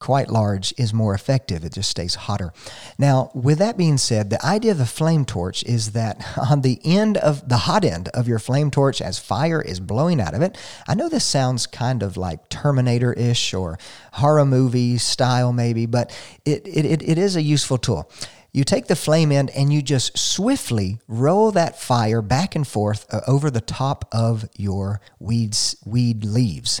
[0.00, 1.64] quite large is more effective.
[1.64, 2.52] It just stays hotter.
[2.98, 6.80] Now, with that being said, the idea of a flame torch is that on the
[6.84, 10.42] end of the hot end of your flame torch, as fire is blowing out of
[10.42, 13.78] it, I know this sounds kind of like Terminator ish or
[14.12, 18.10] horror movie style, maybe, but it, it, it is a useful tool.
[18.54, 23.04] You take the flame end and you just swiftly roll that fire back and forth
[23.12, 26.80] uh, over the top of your weeds, weed leaves.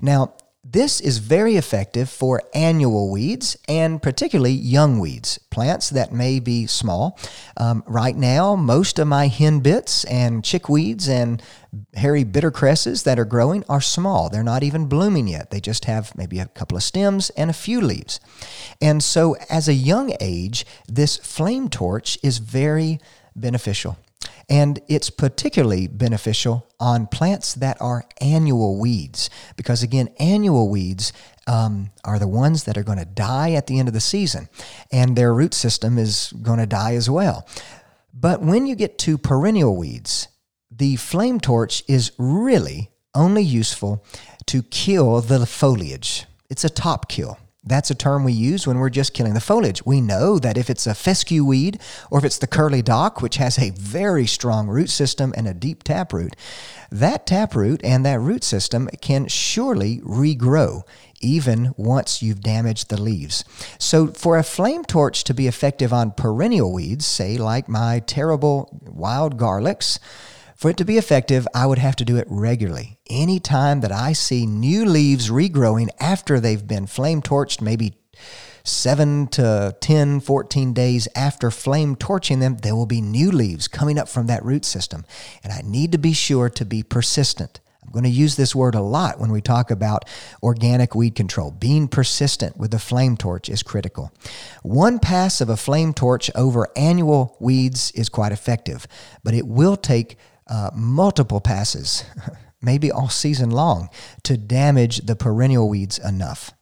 [0.00, 6.38] Now, this is very effective for annual weeds and particularly young weeds, plants that may
[6.38, 7.18] be small.
[7.56, 11.42] Um, right now, most of my henbits and chickweeds and
[11.94, 14.28] hairy bittercresses that are growing are small.
[14.28, 15.50] They're not even blooming yet.
[15.50, 18.20] They just have maybe a couple of stems and a few leaves.
[18.80, 23.00] And so, as a young age, this flame torch is very
[23.34, 23.96] beneficial.
[24.52, 31.14] And it's particularly beneficial on plants that are annual weeds, because again, annual weeds
[31.46, 34.50] um, are the ones that are going to die at the end of the season,
[34.92, 37.48] and their root system is going to die as well.
[38.12, 40.28] But when you get to perennial weeds,
[40.70, 44.04] the flame torch is really only useful
[44.48, 46.26] to kill the foliage.
[46.50, 47.38] It's a top kill.
[47.64, 49.86] That's a term we use when we're just killing the foliage.
[49.86, 53.36] We know that if it's a fescue weed or if it's the curly dock, which
[53.36, 56.34] has a very strong root system and a deep taproot,
[56.90, 60.82] that taproot and that root system can surely regrow
[61.20, 63.44] even once you've damaged the leaves.
[63.78, 68.80] So, for a flame torch to be effective on perennial weeds, say like my terrible
[68.82, 70.00] wild garlics,
[70.62, 73.00] for it to be effective, I would have to do it regularly.
[73.10, 77.94] Anytime that I see new leaves regrowing after they've been flame torched, maybe
[78.62, 83.98] 7 to 10, 14 days after flame torching them, there will be new leaves coming
[83.98, 85.04] up from that root system.
[85.42, 87.58] And I need to be sure to be persistent.
[87.84, 90.04] I'm going to use this word a lot when we talk about
[90.44, 91.50] organic weed control.
[91.50, 94.12] Being persistent with the flame torch is critical.
[94.62, 98.86] One pass of a flame torch over annual weeds is quite effective,
[99.24, 100.16] but it will take
[100.52, 102.04] uh, multiple passes,
[102.62, 103.88] maybe all season long,
[104.22, 106.52] to damage the perennial weeds enough.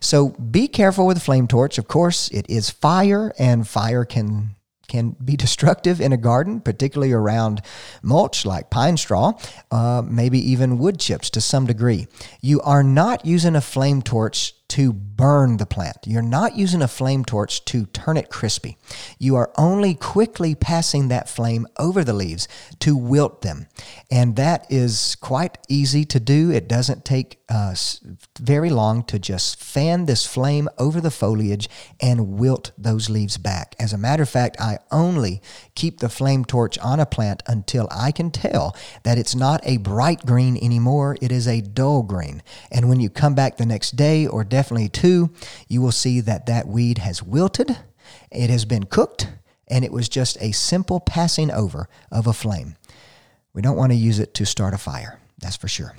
[0.00, 1.78] So be careful with the flame torch.
[1.78, 4.54] Of course, it is fire, and fire can
[4.86, 7.62] can be destructive in a garden, particularly around
[8.02, 9.32] mulch like pine straw,
[9.70, 12.06] uh, maybe even wood chips to some degree.
[12.42, 15.96] You are not using a flame torch to burn the plant.
[16.04, 18.76] You're not using a flame torch to turn it crispy.
[19.18, 22.46] You are only quickly passing that flame over the leaves
[22.80, 23.66] to wilt them.
[24.10, 26.50] And that is quite easy to do.
[26.50, 27.74] It doesn't take uh,
[28.38, 31.68] very long to just fan this flame over the foliage
[32.00, 33.74] and wilt those leaves back.
[33.78, 35.40] As a matter of fact, I only
[35.74, 39.78] keep the flame torch on a plant until I can tell that it's not a
[39.78, 42.42] bright green anymore, it is a dull green.
[42.70, 45.30] And when you come back the next day or definitely two,
[45.68, 47.78] you will see that that weed has wilted,
[48.32, 49.28] it has been cooked,
[49.68, 52.74] and it was just a simple passing over of a flame.
[53.54, 55.94] We don't want to use it to start a fire, that's for sure.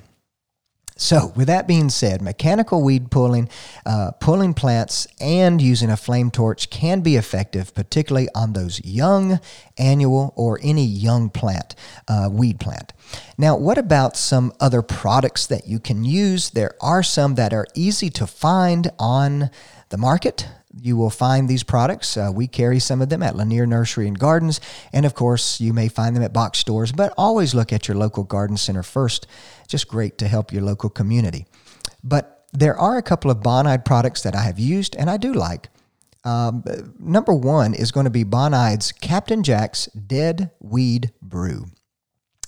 [1.00, 3.48] So, with that being said, mechanical weed pulling,
[3.86, 9.40] uh, pulling plants, and using a flame torch can be effective, particularly on those young,
[9.78, 11.74] annual, or any young plant,
[12.06, 12.92] uh, weed plant.
[13.38, 16.50] Now, what about some other products that you can use?
[16.50, 19.48] There are some that are easy to find on
[19.88, 22.16] the market you will find these products.
[22.16, 24.60] Uh, we carry some of them at Lanier Nursery and Gardens,
[24.92, 27.96] and of course, you may find them at box stores, but always look at your
[27.96, 29.26] local garden center first.
[29.68, 31.46] Just great to help your local community.
[32.02, 35.32] But there are a couple of Bonide products that I have used and I do
[35.32, 35.68] like.
[36.24, 36.64] Um,
[36.98, 41.66] number one is going to be Bonide's Captain Jack's Dead Weed Brew.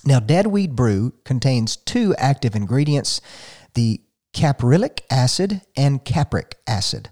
[0.05, 3.21] Now, Dead Weed Brew contains two active ingredients
[3.73, 4.01] the
[4.33, 7.09] caprylic acid and capric acid.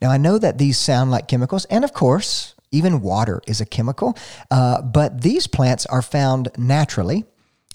[0.00, 3.66] Now, I know that these sound like chemicals, and of course, even water is a
[3.66, 4.16] chemical,
[4.50, 7.24] uh, but these plants are found naturally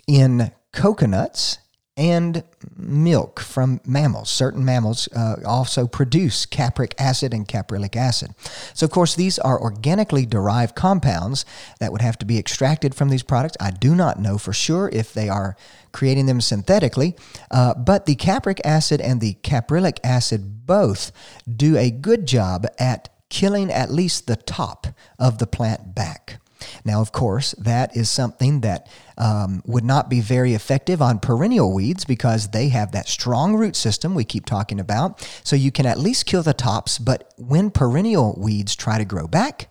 [0.08, 1.58] in coconuts
[1.96, 2.44] and
[2.76, 4.30] milk from mammals.
[4.30, 8.34] Certain mammals uh, also produce capric acid and caprylic acid.
[8.74, 11.46] So, of course, these are organically derived compounds
[11.80, 13.58] that would have to be extracted from these products.
[13.60, 15.56] I do not know for sure if they are
[15.91, 17.16] creating them synthetically,
[17.52, 21.11] uh, but the capric acid and the caprylic acid both
[21.47, 24.88] do a good job at killing at least the top
[25.18, 26.39] of the plant back.
[26.86, 28.88] Now, of course, that is something that
[29.18, 33.76] um, would not be very effective on perennial weeds because they have that strong root
[33.76, 35.22] system we keep talking about.
[35.43, 39.28] So you can at least kill the tops, but when perennial weeds try to grow
[39.28, 39.70] back,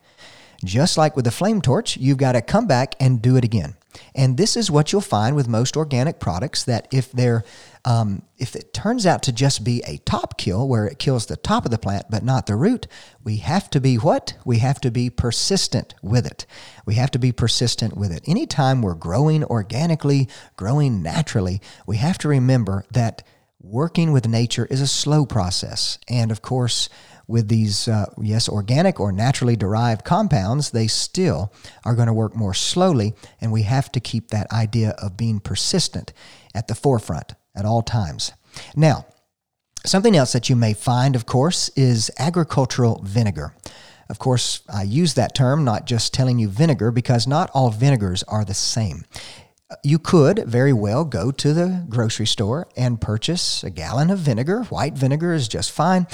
[0.64, 3.74] just like with the flame torch, you've got to come back and do it again.
[4.14, 7.44] And this is what you'll find with most organic products that if they're
[7.84, 11.36] um, if it turns out to just be a top kill where it kills the
[11.36, 12.86] top of the plant but not the root,
[13.24, 14.34] we have to be what?
[14.44, 16.46] We have to be persistent with it.
[16.86, 18.22] We have to be persistent with it.
[18.26, 23.24] Anytime we're growing organically, growing naturally, we have to remember that
[23.60, 25.98] working with nature is a slow process.
[26.08, 26.88] And of course,
[27.26, 31.52] with these, uh, yes, organic or naturally derived compounds, they still
[31.84, 33.14] are going to work more slowly.
[33.40, 36.12] And we have to keep that idea of being persistent
[36.54, 38.32] at the forefront at all times.
[38.76, 39.06] Now,
[39.84, 43.54] something else that you may find, of course, is agricultural vinegar.
[44.08, 48.22] Of course, I use that term, not just telling you vinegar, because not all vinegars
[48.24, 49.04] are the same
[49.82, 54.64] you could very well go to the grocery store and purchase a gallon of vinegar.
[54.64, 56.06] White vinegar is just fine.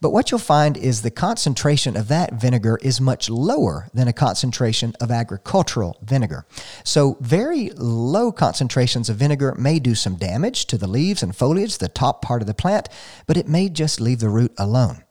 [0.00, 4.12] But what you'll find is the concentration of that vinegar is much lower than a
[4.12, 6.46] concentration of agricultural vinegar.
[6.84, 11.78] So, very low concentrations of vinegar may do some damage to the leaves and foliage,
[11.78, 12.88] the top part of the plant,
[13.26, 15.02] but it may just leave the root alone.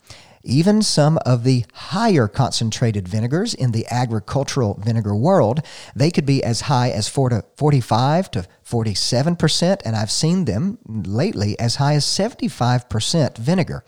[0.47, 5.61] Even some of the higher concentrated vinegars in the agricultural vinegar world,
[5.95, 11.77] they could be as high as 45 to 47%, and I've seen them lately as
[11.77, 13.83] high as 75% vinegar.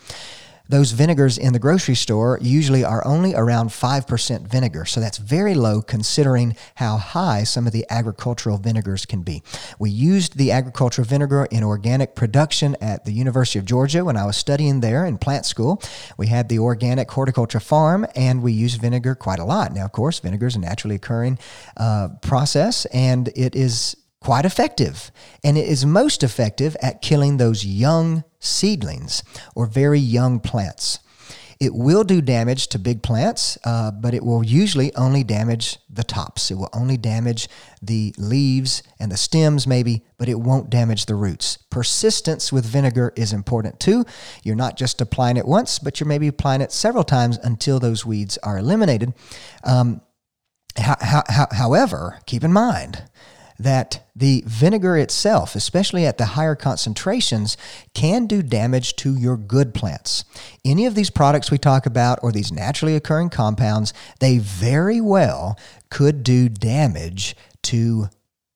[0.69, 5.53] Those vinegars in the grocery store usually are only around 5% vinegar, so that's very
[5.53, 9.43] low considering how high some of the agricultural vinegars can be.
[9.79, 14.25] We used the agricultural vinegar in organic production at the University of Georgia when I
[14.25, 15.81] was studying there in plant school.
[16.17, 19.73] We had the organic horticulture farm and we used vinegar quite a lot.
[19.73, 21.39] Now, of course, vinegar is a naturally occurring
[21.77, 25.11] uh, process and it is quite effective.
[25.43, 29.23] And it is most effective at killing those young seedlings
[29.55, 30.99] or very young plants.
[31.59, 36.03] It will do damage to big plants, uh, but it will usually only damage the
[36.03, 36.51] tops.
[36.51, 37.49] It will only damage
[37.81, 41.57] the leaves and the stems, maybe, but it won't damage the roots.
[41.71, 44.05] Persistence with vinegar is important too.
[44.43, 48.05] You're not just applying it once, but you're maybe applying it several times until those
[48.05, 49.15] weeds are eliminated.
[49.63, 50.01] Um,
[50.77, 53.03] ho- ho- however, keep in mind,
[53.59, 57.57] that the vinegar itself, especially at the higher concentrations,
[57.93, 60.23] can do damage to your good plants.
[60.63, 65.57] Any of these products we talk about or these naturally occurring compounds, they very well
[65.89, 68.09] could do damage to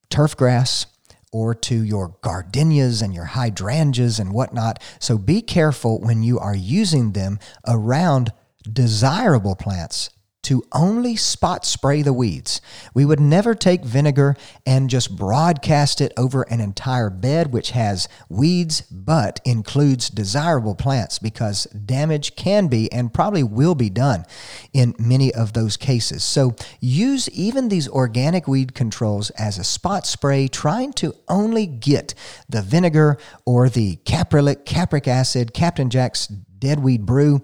[0.09, 0.85] turf grass
[1.31, 4.81] or to your gardenias and your hydrangeas and whatnot.
[4.99, 8.33] So be careful when you are using them around
[8.71, 10.09] desirable plants
[10.43, 12.61] to only spot spray the weeds.
[12.93, 14.35] We would never take vinegar
[14.65, 21.19] and just broadcast it over an entire bed which has weeds but includes desirable plants
[21.19, 24.25] because damage can be and probably will be done
[24.73, 26.23] in many of those cases.
[26.23, 32.13] So use even these organic weed controls as a spot spray, trying to only get
[32.49, 37.41] the vinegar or the caprylic, capric acid, Captain Jack's dead weed brew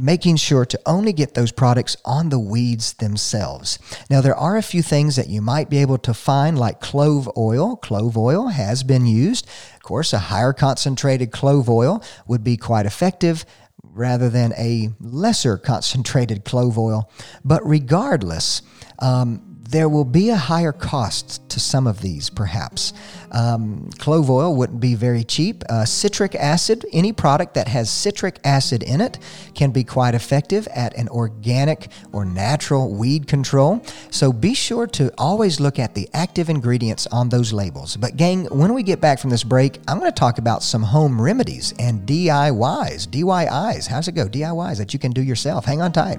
[0.00, 3.78] making sure to only get those products on the weeds themselves.
[4.08, 7.28] Now, there are a few things that you might be able to find, like clove
[7.36, 7.76] oil.
[7.76, 9.46] Clove oil has been used.
[9.76, 13.44] Of course, a higher concentrated clove oil would be quite effective
[13.82, 17.10] rather than a lesser concentrated clove oil.
[17.44, 18.62] But regardless,
[19.00, 22.92] um, there will be a higher cost to some of these, perhaps.
[23.30, 25.62] Um, clove oil wouldn't be very cheap.
[25.68, 29.18] Uh, citric acid, any product that has citric acid in it,
[29.54, 33.80] can be quite effective at an organic or natural weed control.
[34.10, 37.96] So be sure to always look at the active ingredients on those labels.
[37.96, 40.82] But, gang, when we get back from this break, I'm going to talk about some
[40.82, 43.06] home remedies and DIYs.
[43.06, 43.86] DIYs.
[43.86, 44.26] How's it go?
[44.26, 45.64] DIYs that you can do yourself.
[45.64, 46.18] Hang on tight.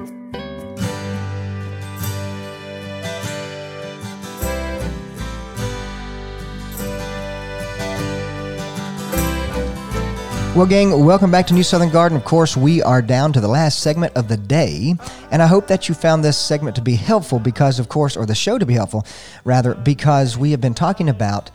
[10.53, 12.17] Well, gang, welcome back to New Southern Garden.
[12.17, 14.95] Of course, we are down to the last segment of the day,
[15.31, 18.25] and I hope that you found this segment to be helpful because, of course, or
[18.25, 19.05] the show to be helpful,
[19.45, 21.51] rather, because we have been talking about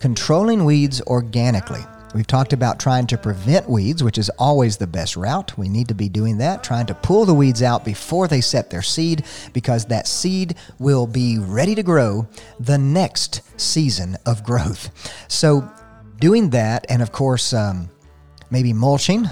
[0.00, 1.82] controlling weeds organically.
[2.16, 5.56] We've talked about trying to prevent weeds, which is always the best route.
[5.56, 8.70] We need to be doing that, trying to pull the weeds out before they set
[8.70, 12.26] their seed, because that seed will be ready to grow
[12.58, 14.90] the next season of growth.
[15.28, 15.70] So,
[16.18, 17.88] doing that, and of course, um,
[18.50, 19.28] maybe mulching.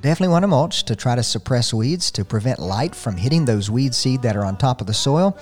[0.00, 3.70] Definitely want to mulch to try to suppress weeds, to prevent light from hitting those
[3.70, 5.36] weed seed that are on top of the soil.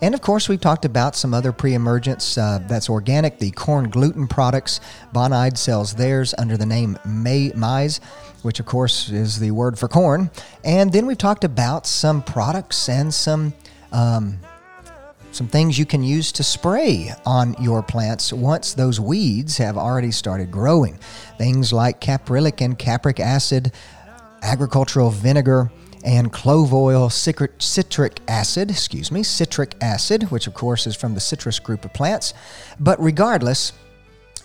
[0.00, 3.90] And of course, we've talked about some other pre emergence uh, that's organic, the corn
[3.90, 4.80] gluten products.
[5.12, 8.00] Bonide sells theirs under the name May- Maize,
[8.42, 10.30] which of course is the word for corn.
[10.62, 13.52] And then we've talked about some products and some.
[13.90, 14.38] Um,
[15.34, 20.12] some things you can use to spray on your plants once those weeds have already
[20.12, 20.96] started growing.
[21.38, 23.72] Things like caprylic and capric acid,
[24.42, 25.72] agricultural vinegar,
[26.04, 31.20] and clove oil, citric acid, excuse me, citric acid, which of course is from the
[31.20, 32.34] citrus group of plants.
[32.78, 33.72] But regardless,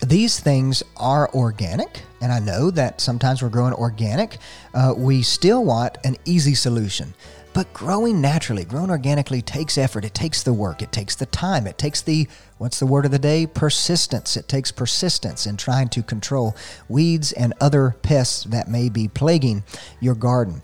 [0.04, 4.38] these things are organic, and I know that sometimes we're growing organic.
[4.72, 7.12] Uh, we still want an easy solution.
[7.52, 10.04] But growing naturally, growing organically takes effort.
[10.04, 10.82] It takes the work.
[10.82, 11.66] It takes the time.
[11.66, 12.28] It takes the,
[12.58, 13.46] what's the word of the day?
[13.46, 14.36] Persistence.
[14.36, 16.54] It takes persistence in trying to control
[16.88, 19.64] weeds and other pests that may be plaguing
[19.98, 20.62] your garden.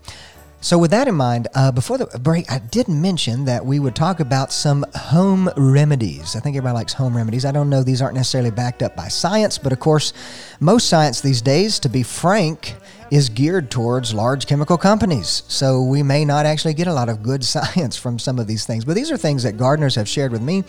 [0.59, 3.95] So, with that in mind, uh, before the break, I did mention that we would
[3.95, 6.35] talk about some home remedies.
[6.35, 7.45] I think everybody likes home remedies.
[7.45, 10.13] I don't know, these aren't necessarily backed up by science, but of course,
[10.59, 12.75] most science these days, to be frank,
[13.11, 15.43] is geared towards large chemical companies.
[15.47, 18.65] So, we may not actually get a lot of good science from some of these
[18.65, 18.85] things.
[18.85, 20.63] But these are things that gardeners have shared with me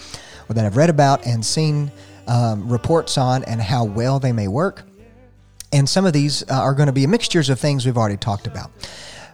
[0.49, 1.91] or that I've read about and seen
[2.26, 4.82] um, reports on and how well they may work.
[5.72, 8.47] And some of these uh, are going to be mixtures of things we've already talked
[8.47, 8.70] about.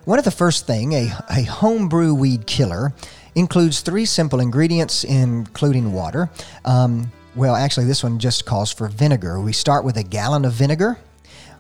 [0.04, 2.92] One of the first thing, a, a homebrew weed killer,
[3.34, 6.30] includes three simple ingredients, including water.
[6.64, 9.40] Um, well, actually, this one just calls for vinegar.
[9.40, 10.98] We start with a gallon of vinegar.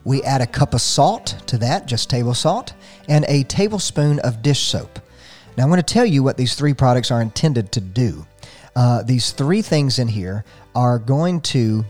[0.04, 2.74] We add a cup of salt to that, just table salt,
[3.08, 4.98] and a tablespoon of dish soap.
[5.56, 8.26] Now, I'm going to tell you what these three products are intended to do.
[8.76, 10.44] Uh, these three things in here
[10.74, 11.84] are going to,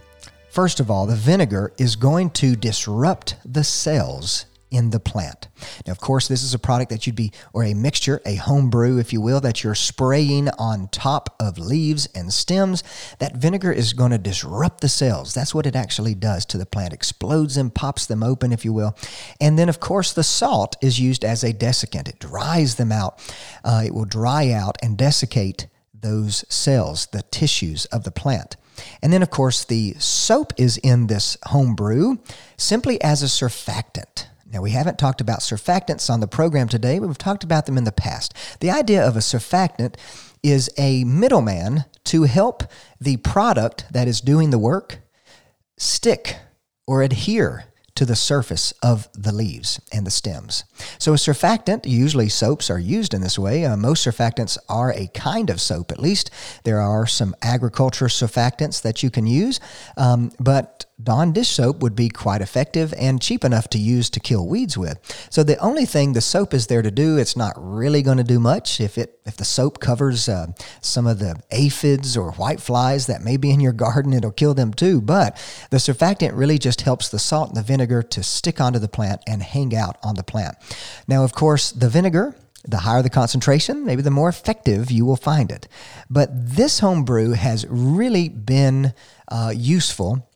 [0.50, 5.47] first of all, the vinegar is going to disrupt the cells in the plant.
[5.87, 8.70] Now, of course, this is a product that you'd be, or a mixture, a home
[8.70, 12.83] brew, if you will, that you're spraying on top of leaves and stems.
[13.20, 15.33] That vinegar is going to disrupt the cells.
[15.33, 18.72] That's what it actually does to the plant, explodes them, pops them open, if you
[18.72, 18.97] will.
[19.41, 22.09] And then, of course, the salt is used as a desiccant.
[22.09, 23.20] It dries them out.
[23.62, 28.57] Uh, it will dry out and desiccate those cells, the tissues of the plant.
[29.01, 32.18] And then, of course, the soap is in this home brew
[32.57, 34.27] simply as a surfactant.
[34.55, 37.76] Now, we haven't talked about surfactants on the program today, but we've talked about them
[37.76, 38.32] in the past.
[38.61, 39.96] The idea of a surfactant
[40.44, 42.62] is a middleman to help
[43.00, 45.00] the product that is doing the work
[45.76, 46.36] stick
[46.86, 47.64] or adhere
[47.96, 50.64] to the surface of the leaves and the stems.
[50.98, 53.64] So, a surfactant, usually soaps are used in this way.
[53.64, 56.30] Uh, most surfactants are a kind of soap, at least.
[56.62, 59.59] There are some agriculture surfactants that you can use,
[59.96, 64.20] um, but Dawn dish soap would be quite effective and cheap enough to use to
[64.20, 65.01] kill weeds with.
[65.28, 68.24] So the only thing the soap is there to do, it's not really going to
[68.24, 68.80] do much.
[68.80, 70.49] If it if the soap covers uh,
[70.80, 74.55] some of the aphids or white flies that may be in your garden, it'll kill
[74.55, 75.01] them too.
[75.01, 75.36] But
[75.70, 79.20] the surfactant really just helps the salt and the vinegar to stick onto the plant
[79.26, 80.57] and hang out on the plant.
[81.09, 82.36] Now, of course, the vinegar
[82.66, 85.68] the higher the concentration, maybe the more effective you will find it.
[86.09, 88.95] But this home brew has really been
[89.28, 90.26] uh, useful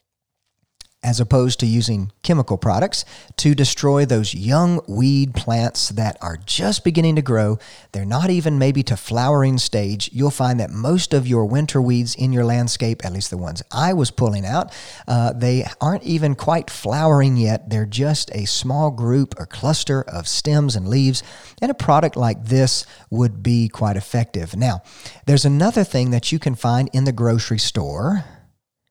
[1.02, 3.04] as opposed to using chemical products
[3.36, 7.56] to destroy those young weed plants that are just beginning to grow.
[7.92, 10.10] They're not even maybe to flowering stage.
[10.12, 13.62] You'll find that most of your winter weeds in your landscape, at least the ones
[13.70, 14.74] I was pulling out,
[15.06, 17.70] uh, they aren't even quite flowering yet.
[17.70, 21.22] They're just a small group or cluster of stems and leaves,
[21.62, 24.56] and a product like this would be quite effective.
[24.56, 24.82] Now,
[25.26, 28.24] there's another thing that you can find in the grocery store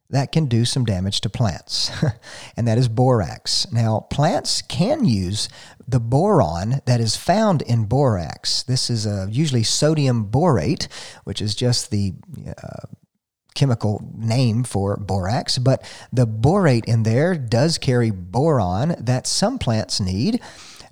[0.09, 1.91] that can do some damage to plants,
[2.57, 3.69] and that is borax.
[3.71, 5.49] Now, plants can use
[5.87, 8.63] the boron that is found in borax.
[8.63, 10.87] This is a, usually sodium borate,
[11.23, 12.13] which is just the
[12.47, 12.87] uh,
[13.55, 15.83] chemical name for borax, but
[16.13, 20.39] the borate in there does carry boron that some plants need.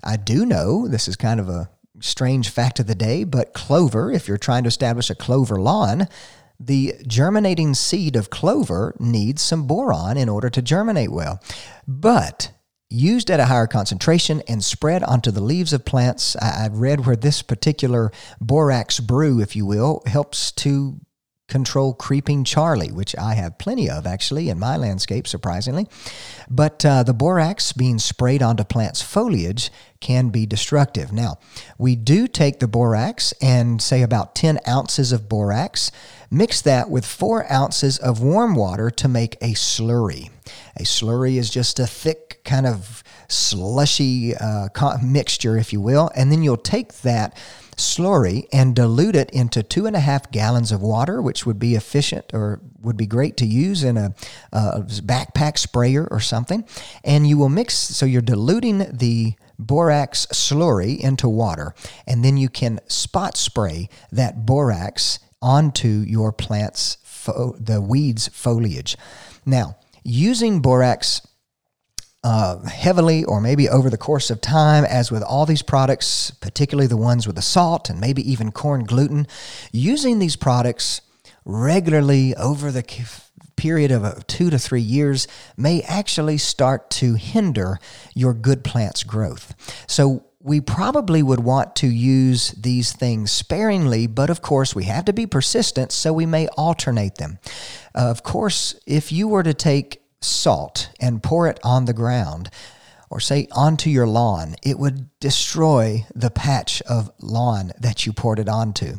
[0.02, 4.10] I do know this is kind of a strange fact of the day, but clover,
[4.10, 6.08] if you're trying to establish a clover lawn,
[6.58, 11.42] the germinating seed of clover needs some boron in order to germinate well.
[11.86, 12.52] But
[12.88, 17.16] used at a higher concentration and spread onto the leaves of plants, I've read where
[17.16, 21.00] this particular borax brew, if you will, helps to
[21.48, 25.86] control creeping Charlie, which I have plenty of actually in my landscape, surprisingly.
[26.50, 29.70] But uh, the borax being sprayed onto plants' foliage
[30.00, 31.12] can be destructive.
[31.12, 31.38] Now,
[31.78, 35.90] we do take the borax and say about 10 ounces of borax,
[36.30, 40.30] mix that with 4 ounces of warm water to make a slurry.
[40.76, 44.68] A slurry is just a thick, kind of slushy uh,
[45.02, 47.36] mixture, if you will, and then you'll take that
[47.76, 51.74] slurry and dilute it into two and a half gallons of water, which would be
[51.74, 54.14] efficient or would be great to use in a,
[54.52, 56.64] a backpack sprayer or something.
[57.04, 61.74] And you will mix, so you're diluting the borax slurry into water,
[62.06, 68.96] and then you can spot spray that borax onto your plant's fo- the weeds foliage.
[69.44, 71.26] Now, using borax
[72.24, 76.88] uh, heavily or maybe over the course of time, as with all these products, particularly
[76.88, 79.26] the ones with the salt and maybe even corn gluten,
[79.72, 81.02] using these products
[81.44, 82.82] regularly over the
[83.56, 87.78] period of two to three years may actually start to hinder
[88.14, 89.54] your good plant's growth.
[89.86, 95.04] So, we probably would want to use these things sparingly, but of course, we have
[95.06, 97.40] to be persistent, so we may alternate them.
[97.96, 102.50] Uh, of course, if you were to take salt and pour it on the ground,
[103.08, 108.40] or say onto your lawn, it would destroy the patch of lawn that you poured
[108.40, 108.96] it onto.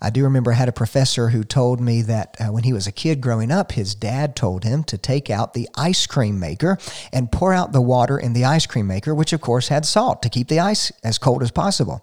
[0.00, 2.86] I do remember I had a professor who told me that uh, when he was
[2.86, 6.78] a kid growing up, his dad told him to take out the ice cream maker
[7.12, 10.22] and pour out the water in the ice cream maker, which of course had salt
[10.22, 12.02] to keep the ice as cold as possible.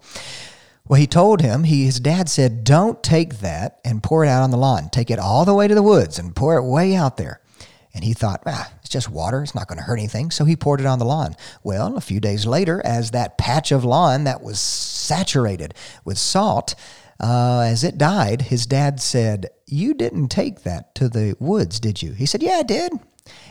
[0.86, 4.42] Well, he told him, he, his dad said, don't take that and pour it out
[4.42, 4.88] on the lawn.
[4.90, 7.39] Take it all the way to the woods and pour it way out there.
[7.94, 9.42] And he thought, ah, it's just water.
[9.42, 10.30] It's not going to hurt anything.
[10.30, 11.34] So he poured it on the lawn.
[11.62, 15.74] Well, a few days later, as that patch of lawn that was saturated
[16.04, 16.74] with salt,
[17.18, 22.02] uh, as it died, his dad said, You didn't take that to the woods, did
[22.02, 22.12] you?
[22.12, 22.92] He said, Yeah, I did.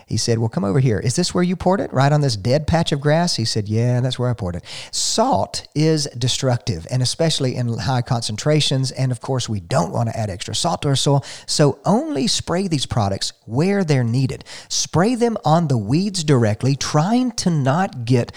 [0.09, 0.99] He said, Well, come over here.
[0.99, 1.93] Is this where you poured it?
[1.93, 3.35] Right on this dead patch of grass?
[3.35, 4.63] He said, Yeah, that's where I poured it.
[4.91, 8.89] Salt is destructive, and especially in high concentrations.
[8.91, 11.23] And of course, we don't want to add extra salt to our soil.
[11.45, 14.43] So only spray these products where they're needed.
[14.67, 18.31] Spray them on the weeds directly, trying to not get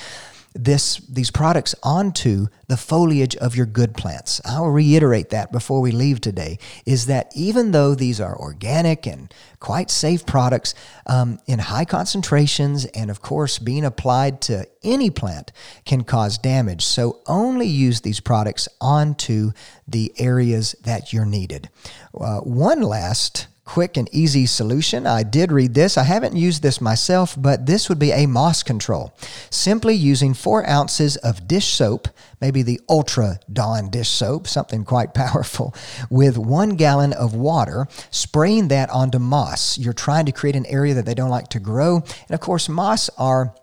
[0.55, 4.41] this these products onto the foliage of your good plants.
[4.45, 9.33] I'll reiterate that before we leave today is that even though these are organic and
[9.61, 10.75] quite safe products
[11.07, 15.53] um, in high concentrations and of course being applied to any plant
[15.85, 16.85] can cause damage.
[16.85, 19.53] So only use these products onto
[19.87, 21.71] the areas that you're needed.
[22.19, 25.07] Uh, one last quick and easy solution.
[25.07, 25.97] I did read this.
[25.97, 29.15] I haven't used this myself, but this would be a moss control.
[29.51, 32.09] Simply using four ounces of dish soap,
[32.41, 35.75] maybe the Ultra Dawn dish soap, something quite powerful,
[36.11, 39.79] with one gallon of water, spraying that onto moss.
[39.79, 41.97] You're trying to create an area that they don't like to grow.
[41.97, 43.55] And of course, moss are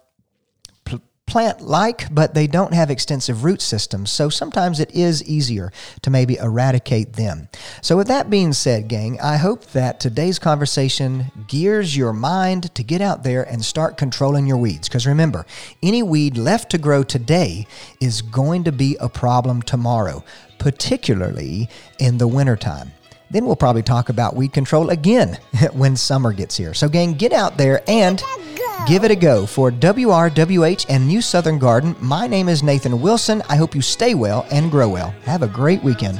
[1.29, 5.71] plant like, but they don't have extensive root systems, so sometimes it is easier
[6.01, 7.47] to maybe eradicate them.
[7.81, 12.83] So, with that being said, gang, I hope that today's conversation gears your mind to
[12.83, 14.89] get out there and start controlling your weeds.
[14.89, 15.45] Because remember,
[15.83, 17.67] any weed left to grow today
[18.01, 20.23] is going to be a problem tomorrow,
[20.57, 21.69] particularly
[21.99, 22.91] in the wintertime.
[23.31, 25.39] Then we'll probably talk about weed control again
[25.73, 26.73] when summer gets here.
[26.73, 28.23] So, gang, get out there and
[28.87, 29.45] Give it a go.
[29.45, 33.43] For WRWH and New Southern Garden, my name is Nathan Wilson.
[33.49, 35.13] I hope you stay well and grow well.
[35.25, 36.19] Have a great weekend.